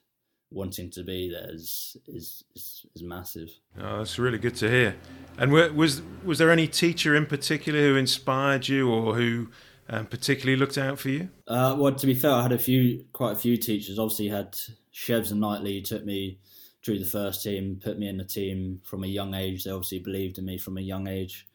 wanting 0.51 0.91
to 0.91 1.03
be 1.03 1.31
there 1.31 1.51
is 1.51 1.97
is 2.07 2.45
is, 2.55 2.87
is 2.95 3.03
massive. 3.03 3.51
Oh, 3.79 3.99
that's 3.99 4.19
really 4.19 4.39
good 4.39 4.57
to 4.57 4.71
hear. 4.71 4.97
And 5.39 5.53
were, 5.53 5.73
was 5.73 6.03
was 6.25 6.39
there 6.39 6.51
any 6.51 6.67
teacher 6.67 7.15
in 7.15 7.27
particular 7.27 7.81
who 7.81 7.97
inspired 7.97 8.69
you, 8.69 8.91
or 8.91 9.15
who 9.15 9.49
um, 9.89 10.07
particularly 10.07 10.59
looked 10.59 10.79
out 10.79 10.99
for 10.99 11.09
you? 11.09 11.29
Uh, 11.47 11.77
well, 11.79 11.95
to 11.95 12.07
be 12.07 12.15
fair, 12.15 12.33
I 12.33 12.43
had 12.43 12.53
a 12.53 12.59
few, 12.59 13.05
quite 13.13 13.33
a 13.33 13.39
few 13.39 13.57
teachers. 13.57 13.99
Obviously, 13.99 14.29
had 14.29 14.57
Chevs 14.93 15.31
and 15.31 15.41
Knightley 15.41 15.79
who 15.79 15.83
took 15.83 16.05
me 16.05 16.39
through 16.85 16.99
the 16.99 17.05
first 17.05 17.43
team, 17.43 17.81
put 17.83 17.99
me 17.99 18.09
in 18.09 18.17
the 18.17 18.25
team 18.25 18.81
from 18.85 19.05
a 19.05 19.09
young 19.09 19.35
age. 19.35 19.65
They 19.65 19.71
obviously 19.71 19.99
believed 19.99 20.39
in 20.39 20.45
me 20.45 20.59
from 20.59 20.79
a 20.79 20.83
young 20.83 21.09
age, 21.09 21.47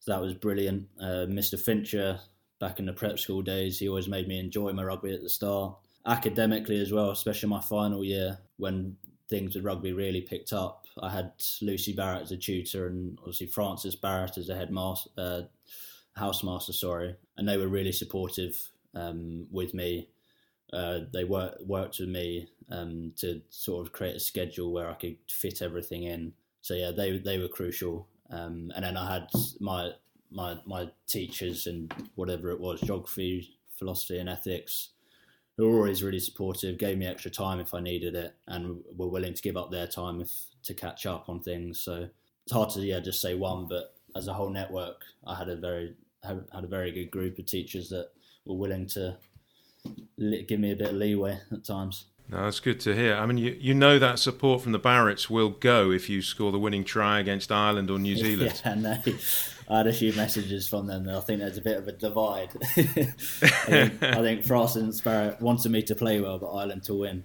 so 0.00 0.12
that 0.12 0.20
was 0.20 0.34
brilliant. 0.34 0.86
Uh, 1.00 1.26
Mr. 1.26 1.58
Fincher, 1.58 2.20
back 2.60 2.78
in 2.78 2.86
the 2.86 2.92
prep 2.92 3.18
school 3.18 3.42
days, 3.42 3.78
he 3.78 3.88
always 3.88 4.08
made 4.08 4.28
me 4.28 4.38
enjoy 4.38 4.72
my 4.72 4.84
rugby 4.84 5.14
at 5.14 5.22
the 5.22 5.30
start. 5.30 5.76
Academically 6.06 6.80
as 6.80 6.92
well, 6.92 7.10
especially 7.10 7.48
my 7.48 7.60
final 7.60 8.02
year 8.02 8.38
when 8.56 8.96
things 9.28 9.54
with 9.54 9.64
rugby 9.64 9.92
really 9.92 10.20
picked 10.20 10.52
up. 10.52 10.86
I 11.02 11.10
had 11.10 11.32
Lucy 11.60 11.92
Barrett 11.92 12.22
as 12.22 12.32
a 12.32 12.36
tutor 12.36 12.86
and 12.86 13.18
obviously 13.18 13.46
Francis 13.46 13.94
Barrett 13.94 14.38
as 14.38 14.48
a 14.48 14.56
headmaster, 14.56 15.10
uh, 15.16 15.42
housemaster, 16.18 16.72
sorry, 16.72 17.16
and 17.36 17.48
they 17.48 17.56
were 17.56 17.68
really 17.68 17.92
supportive 17.92 18.70
um, 18.94 19.46
with 19.50 19.74
me. 19.74 20.08
Uh, 20.72 21.00
they 21.12 21.24
worked 21.24 21.64
worked 21.64 21.98
with 21.98 22.08
me 22.08 22.48
um, 22.70 23.12
to 23.16 23.40
sort 23.48 23.86
of 23.86 23.92
create 23.92 24.16
a 24.16 24.20
schedule 24.20 24.72
where 24.72 24.88
I 24.88 24.94
could 24.94 25.16
fit 25.28 25.62
everything 25.62 26.02
in. 26.02 26.32
So 26.60 26.74
yeah, 26.74 26.90
they 26.90 27.18
they 27.18 27.38
were 27.38 27.48
crucial. 27.48 28.08
Um, 28.30 28.72
and 28.74 28.84
then 28.84 28.96
I 28.96 29.12
had 29.12 29.30
my 29.60 29.92
my 30.30 30.58
my 30.66 30.90
teachers 31.06 31.66
and 31.66 31.92
whatever 32.14 32.50
it 32.50 32.60
was, 32.60 32.80
geography, 32.80 33.56
philosophy, 33.78 34.18
and 34.18 34.28
ethics, 34.28 34.90
who 35.58 35.68
were 35.68 35.78
always 35.78 36.04
really 36.04 36.20
supportive, 36.20 36.78
gave 36.78 36.96
me 36.96 37.06
extra 37.06 37.30
time 37.30 37.58
if 37.58 37.74
I 37.74 37.80
needed 37.80 38.14
it, 38.14 38.34
and 38.46 38.80
were 38.96 39.08
willing 39.08 39.34
to 39.34 39.42
give 39.42 39.56
up 39.56 39.70
their 39.70 39.88
time 39.88 40.20
if 40.20 40.30
to 40.62 40.72
catch 40.72 41.04
up 41.04 41.28
on 41.28 41.40
things. 41.40 41.80
So 41.80 42.08
it's 42.44 42.52
hard 42.52 42.70
to 42.70 42.80
yeah 42.80 43.00
just 43.00 43.20
say 43.20 43.34
one, 43.34 43.66
but 43.68 43.94
as 44.16 44.28
a 44.28 44.32
whole 44.32 44.50
network, 44.50 45.02
I 45.26 45.34
had 45.34 45.48
a 45.48 45.56
very 45.56 45.96
had, 46.22 46.44
had 46.54 46.64
a 46.64 46.68
very 46.68 46.92
good 46.92 47.10
group 47.10 47.38
of 47.38 47.46
teachers 47.46 47.88
that 47.90 48.10
were 48.44 48.56
willing 48.56 48.86
to 48.86 49.16
give 50.16 50.60
me 50.60 50.70
a 50.70 50.76
bit 50.76 50.90
of 50.90 50.96
leeway 50.96 51.38
at 51.52 51.64
times. 51.64 52.06
No, 52.30 52.44
that's 52.44 52.60
good 52.60 52.78
to 52.80 52.94
hear. 52.94 53.14
I 53.14 53.24
mean, 53.24 53.38
you, 53.38 53.56
you 53.58 53.72
know 53.72 53.98
that 53.98 54.18
support 54.18 54.60
from 54.60 54.72
the 54.72 54.80
Barretts 54.80 55.30
will 55.30 55.48
go 55.48 55.90
if 55.90 56.10
you 56.10 56.20
score 56.20 56.52
the 56.52 56.58
winning 56.58 56.84
try 56.84 57.20
against 57.20 57.50
Ireland 57.50 57.90
or 57.90 57.98
New 57.98 58.16
Zealand. 58.24 58.60
Yeah, 58.64 58.72
and 58.72 58.84
they, 58.84 59.14
I 59.68 59.78
had 59.78 59.86
a 59.86 59.92
few 59.94 60.12
messages 60.12 60.68
from 60.68 60.86
them. 60.86 61.08
And 61.08 61.16
I 61.16 61.20
think 61.20 61.40
there's 61.40 61.56
a 61.56 61.62
bit 61.62 61.78
of 61.78 61.88
a 61.88 61.92
divide. 61.92 62.50
I, 62.76 62.82
think, 62.82 64.02
I 64.02 64.20
think 64.20 64.44
Frost 64.44 64.76
and 64.76 64.94
Sparrow 64.94 65.36
wanted 65.40 65.70
me 65.72 65.82
to 65.82 65.94
play 65.94 66.20
well, 66.20 66.38
but 66.38 66.52
Ireland 66.52 66.84
to 66.84 66.94
win. 66.94 67.24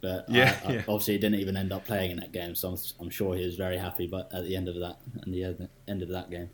But 0.00 0.28
Yeah, 0.28 0.56
I, 0.64 0.68
I, 0.68 0.72
yeah. 0.72 0.78
obviously, 0.86 1.14
he 1.14 1.18
didn't 1.18 1.40
even 1.40 1.56
end 1.56 1.72
up 1.72 1.84
playing 1.84 2.12
in 2.12 2.18
that 2.20 2.30
game. 2.30 2.54
So 2.54 2.68
I'm, 2.70 2.78
I'm 3.00 3.10
sure 3.10 3.34
he 3.34 3.44
was 3.44 3.56
very 3.56 3.78
happy. 3.78 4.06
But 4.06 4.32
at 4.32 4.44
the 4.44 4.54
end 4.54 4.68
of 4.68 4.76
that, 4.76 4.98
at 5.16 5.24
the 5.24 5.68
end 5.88 6.02
of 6.02 6.10
that 6.10 6.30
game, 6.30 6.50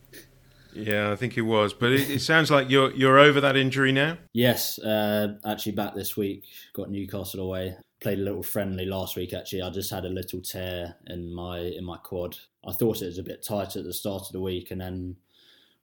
Yeah, 0.72 1.10
I 1.10 1.16
think 1.16 1.36
it 1.36 1.42
was. 1.42 1.72
But 1.72 1.92
it, 1.92 2.10
it 2.10 2.20
sounds 2.20 2.50
like 2.50 2.70
you're 2.70 2.92
you're 2.92 3.18
over 3.18 3.40
that 3.40 3.56
injury 3.56 3.92
now. 3.92 4.18
Yes, 4.32 4.78
uh, 4.78 5.34
actually 5.44 5.72
back 5.72 5.94
this 5.94 6.16
week. 6.16 6.44
Got 6.72 6.90
Newcastle 6.90 7.40
away. 7.40 7.76
Played 8.00 8.18
a 8.18 8.22
little 8.22 8.42
friendly 8.42 8.86
last 8.86 9.16
week. 9.16 9.32
Actually, 9.34 9.62
I 9.62 9.70
just 9.70 9.90
had 9.90 10.04
a 10.04 10.10
little 10.10 10.40
tear 10.40 10.96
in 11.06 11.34
my 11.34 11.58
in 11.58 11.84
my 11.84 11.96
quad. 11.98 12.36
I 12.66 12.72
thought 12.72 13.02
it 13.02 13.06
was 13.06 13.18
a 13.18 13.22
bit 13.24 13.44
tight 13.44 13.76
at 13.76 13.84
the 13.84 13.92
start 13.92 14.22
of 14.22 14.32
the 14.32 14.40
week, 14.40 14.70
and 14.70 14.80
then 14.80 15.16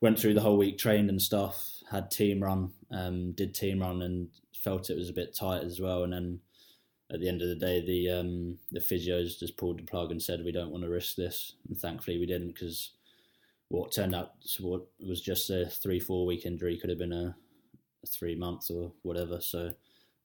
went 0.01 0.19
through 0.19 0.33
the 0.33 0.41
whole 0.41 0.57
week, 0.57 0.77
trained 0.77 1.09
and 1.09 1.21
stuff. 1.21 1.73
Had 1.89 2.11
team 2.11 2.43
run, 2.43 2.71
um, 2.91 3.31
did 3.31 3.53
team 3.53 3.79
run, 3.79 4.01
and 4.01 4.29
felt 4.53 4.89
it 4.89 4.97
was 4.97 5.09
a 5.09 5.13
bit 5.13 5.35
tight 5.35 5.63
as 5.63 5.79
well. 5.79 6.03
And 6.03 6.13
then 6.13 6.39
at 7.11 7.21
the 7.21 7.29
end 7.29 7.41
of 7.41 7.47
the 7.47 7.55
day, 7.55 7.85
the 7.85 8.19
um, 8.19 8.57
the 8.71 8.79
physios 8.79 9.39
just 9.39 9.57
pulled 9.57 9.79
the 9.79 9.83
plug 9.83 10.11
and 10.11 10.21
said 10.21 10.43
we 10.43 10.51
don't 10.51 10.71
want 10.71 10.83
to 10.83 10.89
risk 10.89 11.15
this. 11.15 11.53
And 11.67 11.77
thankfully, 11.77 12.19
we 12.19 12.25
didn't 12.25 12.53
because 12.53 12.91
what 13.69 13.91
turned 13.91 14.15
out 14.15 14.41
to 14.55 14.63
what 14.65 14.81
was 15.05 15.21
just 15.21 15.49
a 15.49 15.65
three 15.65 15.99
four 15.99 16.25
week 16.25 16.45
injury 16.45 16.77
could 16.77 16.89
have 16.89 16.99
been 16.99 17.13
a, 17.13 17.35
a 18.03 18.07
three 18.07 18.35
months 18.35 18.69
or 18.69 18.91
whatever. 19.03 19.41
So 19.41 19.71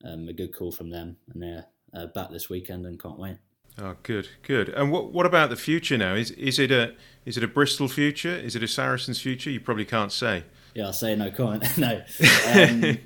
um, 0.04 0.28
a 0.28 0.32
good 0.32 0.54
call 0.54 0.72
from 0.72 0.90
them, 0.90 1.16
and 1.32 1.42
they're 1.42 1.66
uh, 1.94 2.06
back 2.06 2.30
this 2.30 2.48
weekend 2.48 2.86
and 2.86 3.00
can't 3.00 3.18
wait. 3.18 3.38
Oh, 3.78 3.96
good, 4.02 4.28
good. 4.42 4.68
And 4.68 4.92
what 4.92 5.12
what 5.12 5.26
about 5.26 5.50
the 5.50 5.56
future 5.56 5.96
now? 5.96 6.14
Is 6.14 6.30
is 6.32 6.58
it 6.58 6.70
a 6.70 6.94
is 7.24 7.36
it 7.36 7.44
a 7.44 7.48
Bristol 7.48 7.88
future? 7.88 8.34
Is 8.34 8.54
it 8.54 8.62
a 8.62 8.68
Saracens 8.68 9.20
future? 9.20 9.50
You 9.50 9.60
probably 9.60 9.86
can't 9.86 10.12
say. 10.12 10.44
Yeah, 10.74 10.86
I'll 10.86 10.92
say 10.92 11.16
no 11.16 11.30
comment. 11.30 11.64
no, 11.78 12.02
um, 12.54 12.98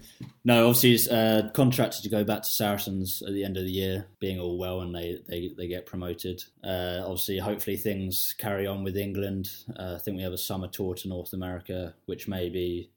no. 0.46 0.66
Obviously, 0.68 0.94
it's 0.94 1.08
uh, 1.08 1.50
contracted 1.52 2.02
to 2.04 2.08
go 2.08 2.24
back 2.24 2.42
to 2.42 2.48
Saracens 2.48 3.22
at 3.26 3.34
the 3.34 3.44
end 3.44 3.56
of 3.56 3.64
the 3.64 3.72
year, 3.72 4.06
being 4.20 4.38
all 4.38 4.56
well, 4.56 4.80
and 4.80 4.94
they 4.94 5.18
they, 5.28 5.52
they 5.56 5.66
get 5.66 5.86
promoted. 5.86 6.42
Uh, 6.64 7.00
obviously, 7.02 7.38
hopefully 7.38 7.76
things 7.76 8.34
carry 8.38 8.66
on 8.66 8.84
with 8.84 8.96
England. 8.96 9.50
Uh, 9.78 9.96
I 9.96 9.98
think 9.98 10.16
we 10.16 10.22
have 10.22 10.32
a 10.32 10.38
summer 10.38 10.68
tour 10.68 10.94
to 10.94 11.08
North 11.08 11.32
America, 11.32 11.94
which 12.06 12.28
may 12.28 12.48
be, 12.48 12.90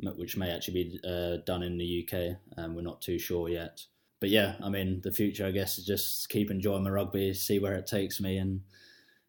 which 0.00 0.36
may 0.36 0.50
actually 0.50 0.84
be 0.84 1.00
uh, 1.06 1.36
done 1.44 1.62
in 1.62 1.78
the 1.78 2.08
UK. 2.08 2.38
Um, 2.58 2.74
we're 2.74 2.82
not 2.82 3.02
too 3.02 3.18
sure 3.18 3.48
yet. 3.48 3.82
But 4.18 4.30
yeah, 4.30 4.54
I 4.62 4.70
mean, 4.70 5.02
the 5.02 5.12
future, 5.12 5.46
I 5.46 5.50
guess, 5.50 5.78
is 5.78 5.84
just 5.84 6.30
keep 6.30 6.50
enjoying 6.50 6.84
my 6.84 6.90
rugby, 6.90 7.34
see 7.34 7.58
where 7.58 7.74
it 7.74 7.86
takes 7.86 8.20
me, 8.20 8.38
and 8.38 8.62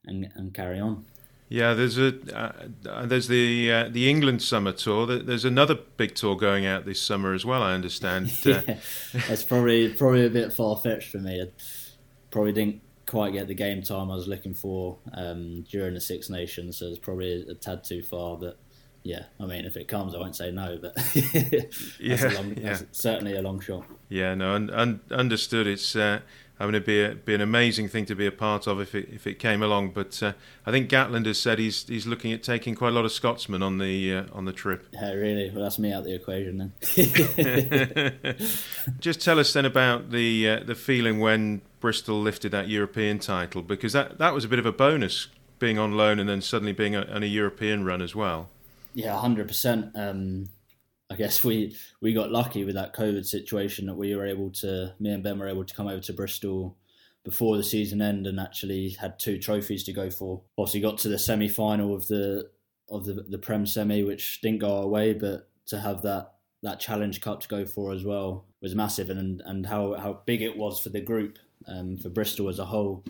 and, 0.06 0.32
and 0.36 0.54
carry 0.54 0.80
on. 0.80 1.06
Yeah, 1.50 1.74
there's 1.74 1.98
a 1.98 2.14
uh, 2.38 3.06
there's 3.06 3.28
the 3.30 3.72
uh, 3.72 3.90
the 3.90 4.10
England 4.10 4.42
summer 4.42 4.74
tour. 4.74 5.06
There's 5.06 5.46
another 5.46 5.76
big 5.76 6.14
tour 6.16 6.36
going 6.36 6.66
out 6.66 6.86
this 6.86 7.02
summer 7.02 7.34
as 7.34 7.46
well. 7.46 7.64
I 7.64 7.74
understand. 7.74 8.32
Uh, 8.46 8.62
yeah, 8.68 8.78
it's 9.30 9.44
probably 9.44 9.94
probably 9.94 10.26
a 10.26 10.30
bit 10.30 10.52
far 10.52 10.76
fetched 10.76 11.10
for 11.10 11.20
me. 11.20 11.42
I 11.42 11.46
probably 12.32 12.52
didn't 12.52 12.82
quite 13.06 13.32
get 13.32 13.48
the 13.48 13.54
game 13.54 13.82
time 13.82 14.12
I 14.12 14.16
was 14.16 14.28
looking 14.28 14.54
for 14.54 14.98
um, 15.14 15.62
during 15.70 15.94
the 15.94 16.02
Six 16.02 16.30
Nations, 16.30 16.78
so 16.78 16.88
it's 16.88 17.00
probably 17.00 17.46
a, 17.50 17.54
tad 17.54 17.86
too 17.86 18.04
far. 18.04 18.36
But 18.36 18.60
yeah, 19.04 19.24
I 19.40 19.46
mean, 19.46 19.64
if 19.64 19.78
it 19.78 19.88
comes, 19.88 20.14
I 20.14 20.20
won't 20.20 20.36
say 20.36 20.52
no. 20.52 20.78
But 20.82 20.96
that's, 21.14 22.00
Yeah, 22.00 22.30
a 22.30 22.36
long, 22.36 22.58
yeah. 22.58 22.74
that's 22.74 23.00
certainly 23.00 23.38
a 23.38 23.42
long 23.42 23.62
shot. 23.62 23.86
Yeah, 24.10 24.36
no, 24.36 24.54
un- 24.54 24.70
un- 24.70 25.00
understood. 25.12 25.66
It's 25.68 25.96
uh, 25.96 26.20
I 26.60 26.66
mean, 26.66 26.74
it'd 26.74 26.86
be, 26.86 27.04
a, 27.04 27.14
be 27.14 27.36
an 27.36 27.42
amazing 27.42 27.88
thing 27.88 28.06
to 28.08 28.16
be 28.16 28.26
a 28.26 28.32
part 28.32 28.66
of 28.66 28.82
if 28.82 28.96
it 28.96 29.10
if 29.12 29.28
it 29.28 29.38
came 29.38 29.62
along. 29.62 29.92
But 29.92 30.22
uh, 30.24 30.34
I 30.66 30.72
think 30.72 30.90
Gatland 30.90 31.28
has 31.28 31.40
said 31.40 31.60
he's 31.60 31.88
he's 31.88 32.08
looking 32.08 32.34
at 32.34 32.42
taking 32.42 32.74
quite 32.74 32.90
a 32.90 32.92
lot 32.92 33.06
of 33.06 33.12
Scotsmen 33.12 33.62
on 33.62 33.78
the 33.78 34.16
uh, 34.16 34.24
on 34.34 34.46
the 34.46 34.54
trip. 34.54 34.88
Yeah, 34.92 35.12
really. 35.12 35.52
Well, 35.52 35.64
that's 35.64 35.78
me 35.78 35.94
out 35.94 36.04
the 36.04 36.16
equation 36.16 36.58
then. 36.58 36.74
Just 39.00 39.22
tell 39.22 39.40
us 39.40 39.54
then 39.54 39.66
about 39.66 40.10
the 40.12 40.50
uh, 40.50 40.64
the 40.64 40.76
feeling 40.76 41.20
when 41.20 41.62
Bristol 41.80 42.20
lifted 42.20 42.52
that 42.54 42.68
European 42.68 43.20
title, 43.20 43.62
because 43.62 43.94
that 43.94 44.18
that 44.18 44.34
was 44.34 44.44
a 44.44 44.48
bit 44.48 44.58
of 44.58 44.66
a 44.66 44.72
bonus 44.72 45.28
being 45.60 45.78
on 45.78 45.92
loan 45.96 46.20
and 46.20 46.28
then 46.28 46.42
suddenly 46.42 46.74
being 46.74 46.96
a, 46.96 47.02
on 47.04 47.24
a 47.24 47.28
European 47.28 47.86
run 47.86 48.02
as 48.02 48.16
well. 48.16 48.50
Yeah, 48.94 49.20
hundred 49.20 49.44
um, 49.44 49.48
percent. 49.48 49.96
I 51.10 51.16
guess 51.16 51.44
we 51.44 51.76
we 52.02 52.14
got 52.14 52.32
lucky 52.32 52.66
with 52.66 52.76
that 52.76 52.94
COVID 52.94 53.26
situation 53.26 53.86
that 53.86 53.96
we 53.96 54.16
were 54.16 54.26
able 54.26 54.50
to, 54.52 54.94
me 55.00 55.12
and 55.12 55.24
Ben 55.24 55.40
were 55.40 55.48
able 55.48 55.64
to 55.64 55.74
come 55.74 55.88
over 55.88 56.02
to 56.02 56.14
Bristol 56.14 56.78
before 57.24 57.58
the 57.58 57.64
season 57.64 58.02
end 58.02 58.28
and 58.28 58.40
actually 58.40 58.90
had 58.90 59.20
two 59.20 59.38
trophies 59.38 59.84
to 59.86 59.94
go 59.94 60.10
for. 60.10 60.42
Obviously, 60.58 60.82
got 60.82 60.98
to 61.00 61.10
the 61.10 61.20
semi 61.20 61.48
final 61.48 61.96
of 61.96 62.08
the 62.08 62.50
of 62.90 63.06
the 63.06 63.26
the 63.30 63.38
Prem 63.38 63.66
semi, 63.66 64.04
which 64.04 64.42
didn't 64.42 64.60
go 64.60 64.78
our 64.78 64.88
way, 64.88 65.14
but 65.14 65.50
to 65.68 65.80
have 65.80 66.02
that 66.02 66.34
that 66.64 66.80
Challenge 66.80 67.22
Cup 67.22 67.40
to 67.42 67.48
go 67.48 67.66
for 67.66 67.94
as 67.94 68.04
well 68.04 68.46
was 68.62 68.76
massive, 68.76 69.10
and 69.10 69.42
and 69.46 69.66
how 69.66 69.94
how 69.96 70.22
big 70.26 70.42
it 70.42 70.58
was 70.58 70.80
for 70.80 70.90
the 70.90 71.02
group, 71.02 71.38
um, 71.68 71.98
for 71.98 72.10
Bristol 72.10 72.50
as 72.50 72.60
a 72.60 72.66
whole. 72.66 73.04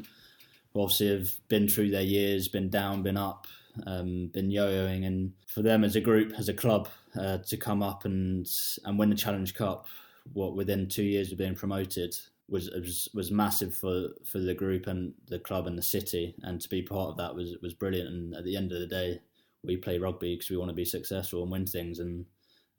Who 0.73 0.81
obviously 0.81 1.09
have 1.09 1.29
been 1.47 1.67
through 1.67 1.91
their 1.91 2.01
years, 2.01 2.47
been 2.47 2.69
down, 2.69 3.01
been 3.01 3.17
up, 3.17 3.47
um, 3.85 4.29
been 4.33 4.49
yo-yoing, 4.49 5.05
and 5.05 5.33
for 5.47 5.61
them 5.61 5.83
as 5.83 5.95
a 5.95 6.01
group, 6.01 6.33
as 6.37 6.49
a 6.49 6.53
club, 6.53 6.89
uh, 7.19 7.37
to 7.39 7.57
come 7.57 7.83
up 7.83 8.05
and 8.05 8.49
and 8.85 8.97
win 8.97 9.09
the 9.09 9.15
Challenge 9.15 9.53
Cup, 9.53 9.87
what 10.33 10.55
within 10.55 10.87
two 10.87 11.03
years 11.03 11.31
of 11.31 11.37
being 11.37 11.55
promoted 11.55 12.15
was 12.49 12.69
was, 12.71 13.09
was 13.13 13.31
massive 13.31 13.75
for, 13.75 14.09
for 14.25 14.39
the 14.39 14.53
group 14.53 14.87
and 14.87 15.13
the 15.27 15.39
club 15.39 15.67
and 15.67 15.77
the 15.77 15.83
city, 15.83 16.35
and 16.43 16.61
to 16.61 16.69
be 16.69 16.81
part 16.81 17.09
of 17.09 17.17
that 17.17 17.35
was 17.35 17.57
was 17.61 17.73
brilliant. 17.73 18.09
And 18.09 18.35
at 18.35 18.43
the 18.43 18.55
end 18.55 18.71
of 18.71 18.79
the 18.79 18.87
day, 18.87 19.19
we 19.63 19.77
play 19.77 19.97
rugby 19.97 20.35
because 20.35 20.49
we 20.49 20.57
want 20.57 20.69
to 20.69 20.75
be 20.75 20.85
successful 20.85 21.43
and 21.43 21.51
win 21.51 21.65
things, 21.65 21.99
and 21.99 22.25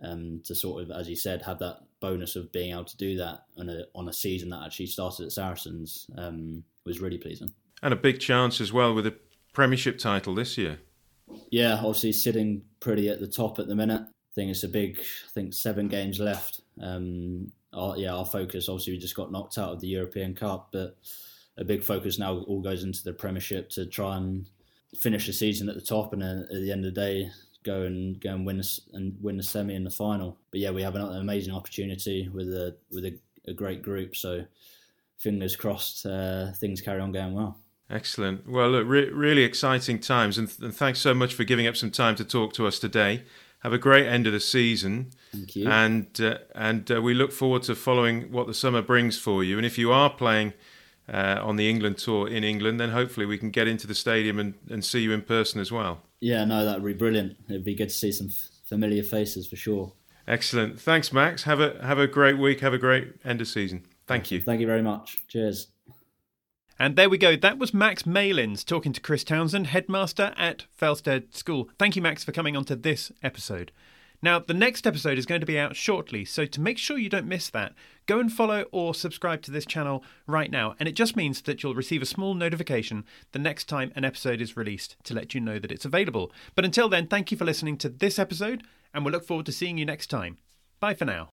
um, 0.03 0.41
to 0.45 0.55
sort 0.55 0.83
of, 0.83 0.91
as 0.91 1.09
you 1.09 1.17
said, 1.17 1.43
have 1.43 1.59
that 1.59 1.81
bonus 2.01 2.37
of 2.37 2.53
being 2.53 2.73
able 2.73 2.85
to 2.85 2.97
do 2.97 3.17
that 3.17 3.45
on 3.59 3.69
a 3.69 3.85
on 3.95 4.09
a 4.09 4.13
season 4.13 4.51
that 4.51 4.65
actually 4.65 4.87
started 4.87 5.27
at 5.27 5.33
Saracens 5.33 6.07
um, 6.17 6.63
was 6.85 7.01
really 7.01 7.19
pleasing. 7.19 7.53
And 7.83 7.93
a 7.93 7.97
big 7.97 8.21
chance 8.21 8.61
as 8.61 8.73
well 8.73 8.95
with 8.95 9.07
a 9.07 9.15
Premiership 9.53 9.99
title 9.99 10.35
this 10.35 10.57
year. 10.57 10.79
Yeah, 11.51 11.77
obviously 11.77 12.13
sitting 12.13 12.63
pretty 12.81 13.09
at 13.09 13.21
the 13.21 13.27
top 13.27 13.59
at 13.59 13.69
the 13.69 13.75
minute. 13.75 14.03
I 14.03 14.35
think 14.35 14.51
it's 14.51 14.65
a 14.65 14.69
big. 14.69 14.99
I 14.99 15.31
think 15.33 15.55
seven 15.55 15.89
games 15.89 16.21
left. 16.21 16.61
Um, 16.81 17.51
our, 17.73 17.97
yeah, 17.97 18.15
our 18.15 18.27
focus 18.27 18.69
obviously 18.69 18.95
we 18.95 18.99
just 18.99 19.17
got 19.17 19.33
knocked 19.33 19.59
out 19.59 19.73
of 19.73 19.81
the 19.81 19.89
European 19.89 20.35
Cup, 20.35 20.69
but 20.73 20.97
a 21.59 21.65
big 21.65 21.83
focus 21.83 22.19
now 22.19 22.39
all 22.47 22.61
goes 22.61 22.85
into 22.85 23.03
the 23.03 23.13
Premiership 23.13 23.69
to 23.71 23.87
try 23.87 24.17
and 24.17 24.49
finish 24.99 25.27
the 25.27 25.33
season 25.33 25.69
at 25.69 25.75
the 25.75 25.81
top, 25.81 26.13
and 26.13 26.23
then 26.23 26.47
at 26.51 26.61
the 26.61 26.73
end 26.73 26.85
of 26.85 26.95
the 26.95 27.01
day 27.01 27.31
go 27.65 27.83
and 27.83 28.21
go 28.21 28.31
and 28.31 28.47
win 28.47 28.61
a, 28.61 28.97
and 28.97 29.17
win 29.21 29.37
the 29.37 29.43
semi 29.43 29.75
and 29.75 29.85
the 29.85 29.91
final. 29.91 30.39
But 30.51 30.61
yeah, 30.61 30.71
we 30.71 30.83
have 30.83 30.95
an 30.95 31.03
amazing 31.03 31.55
opportunity 31.55 32.29
with 32.29 32.49
a 32.49 32.77
with 32.91 33.05
a, 33.05 33.19
a 33.47 33.53
great 33.53 33.83
group. 33.83 34.17
So 34.17 34.45
fingers 35.19 35.57
crossed, 35.57 36.07
uh, 36.07 36.53
things 36.53 36.81
carry 36.81 37.01
on 37.01 37.13
going 37.13 37.35
well. 37.35 37.59
Excellent. 37.91 38.49
Well, 38.49 38.71
look, 38.71 38.87
re- 38.87 39.11
really 39.11 39.43
exciting 39.43 39.99
times, 39.99 40.37
and, 40.37 40.49
th- 40.49 40.61
and, 40.61 40.75
thanks 40.75 41.01
so 41.01 41.15
much 41.15 41.35
for 41.35 41.45
giving 41.45 41.67
up 41.67 41.77
some 41.77 41.91
time 41.91 42.17
to 42.17 42.25
talk 42.25 42.53
to 42.55 42.67
us 42.67 42.79
today. 42.79 43.23
Have 43.61 43.73
a 43.73 43.79
great 43.79 44.07
end 44.07 44.27
of 44.27 44.33
the 44.33 44.41
season. 44.41 45.11
Thank 45.33 45.57
you. 45.57 45.69
And 45.69 46.21
uh, 46.21 46.39
and 46.55 46.91
uh, 46.91 47.01
we 47.03 47.15
look 47.15 47.33
forward 47.33 47.63
to 47.65 47.75
following 47.75 48.31
what 48.31 48.47
the 48.47 48.55
summer 48.55 48.83
brings 48.83 49.19
for 49.19 49.43
you. 49.43 49.57
And 49.57 49.67
if 49.67 49.79
you 49.79 49.91
are 49.91 50.11
playing 50.11 50.53
uh, 51.13 51.41
on 51.43 51.57
the 51.57 51.69
England 51.69 51.99
tour 51.99 52.29
in 52.29 52.45
England, 52.45 52.79
then 52.79 52.91
hopefully 52.91 53.27
we 53.27 53.39
can 53.39 53.51
get 53.51 53.67
into 53.67 53.87
the 53.87 53.95
stadium 53.95 54.39
and, 54.39 54.55
and 54.71 54.85
see 54.85 55.01
you 55.01 55.13
in 55.13 55.23
person 55.23 55.61
as 55.61 55.73
well. 55.73 56.03
Yeah, 56.21 56.45
no, 56.45 56.65
that 56.65 56.81
would 56.81 56.87
be 56.87 56.95
brilliant. 56.95 57.37
It'd 57.49 57.65
be 57.65 57.75
good 57.75 57.89
to 57.89 57.95
see 57.95 58.13
some 58.13 58.29
familiar 58.65 59.03
faces 59.03 59.47
for 59.47 59.57
sure. 59.57 59.93
Excellent. 60.29 60.79
Thanks, 60.79 61.13
Max. 61.13 61.45
Have 61.45 61.61
a 61.61 61.83
have 61.83 61.99
a 61.99 62.07
great 62.07 62.39
week. 62.39 62.61
Have 62.61 62.75
a 62.75 62.79
great 62.79 63.15
end 63.25 63.41
of 63.41 63.49
season. 63.49 63.87
Thank 64.07 64.31
you. 64.31 64.41
Thank 64.41 64.61
you 64.61 64.67
very 64.67 64.83
much. 64.83 65.17
Cheers. 65.29 65.69
And 66.79 66.95
there 66.95 67.11
we 67.11 67.19
go. 67.19 67.35
That 67.35 67.59
was 67.59 67.75
Max 67.75 68.07
Malins 68.07 68.65
talking 68.65 68.93
to 68.93 69.01
Chris 69.01 69.25
Townsend, 69.25 69.69
headmaster 69.69 70.33
at 70.37 70.67
Felsted 70.81 71.35
School. 71.35 71.69
Thank 71.77 71.97
you, 71.97 72.03
Max, 72.03 72.23
for 72.23 72.31
coming 72.31 72.57
on 72.57 72.65
to 72.67 72.77
this 72.77 73.11
episode. 73.21 73.73
Now, 74.23 74.39
the 74.39 74.55
next 74.55 74.87
episode 74.87 75.19
is 75.19 75.27
going 75.27 75.41
to 75.41 75.47
be 75.47 75.59
out 75.59 75.77
shortly, 75.77 76.25
so 76.25 76.45
to 76.45 76.61
make 76.61 76.79
sure 76.79 76.99
you 76.99 77.09
don't 77.09 77.27
miss 77.27 77.51
that, 77.51 77.75
go 78.07 78.19
and 78.19 78.33
follow 78.33 78.65
or 78.73 78.95
subscribe 78.95 79.43
to 79.43 79.51
this 79.51 79.67
channel 79.67 80.05
right 80.27 80.51
now. 80.51 80.75
And 80.79 80.89
it 80.89 80.97
just 80.97 81.17
means 81.17 81.43
that 81.43 81.63
you'll 81.63 81.75
receive 81.75 82.03
a 82.03 82.07
small 82.07 82.35
notification 82.35 83.05
the 83.33 83.39
next 83.39 83.69
time 83.69 83.93
an 83.95 84.05
episode 84.05 84.41
is 84.41 84.57
released 84.57 84.97
to 85.05 85.15
let 85.15 85.35
you 85.35 85.41
know 85.41 85.59
that 85.59 85.73
it's 85.73 85.85
available. 85.85 86.33
But 86.57 86.65
until 86.65 86.89
then, 86.89 87.07
thank 87.07 87.31
you 87.31 87.37
for 87.37 87.45
listening 87.45 87.77
to 87.79 87.89
this 87.89 88.19
episode, 88.19 88.65
and 88.93 89.05
we'll 89.05 89.13
look 89.13 89.27
forward 89.27 89.47
to 89.47 89.53
seeing 89.53 89.79
you 89.79 89.85
next 89.85 90.09
time. 90.09 90.39
Bye 90.81 90.95
for 90.95 91.05
now. 91.05 91.31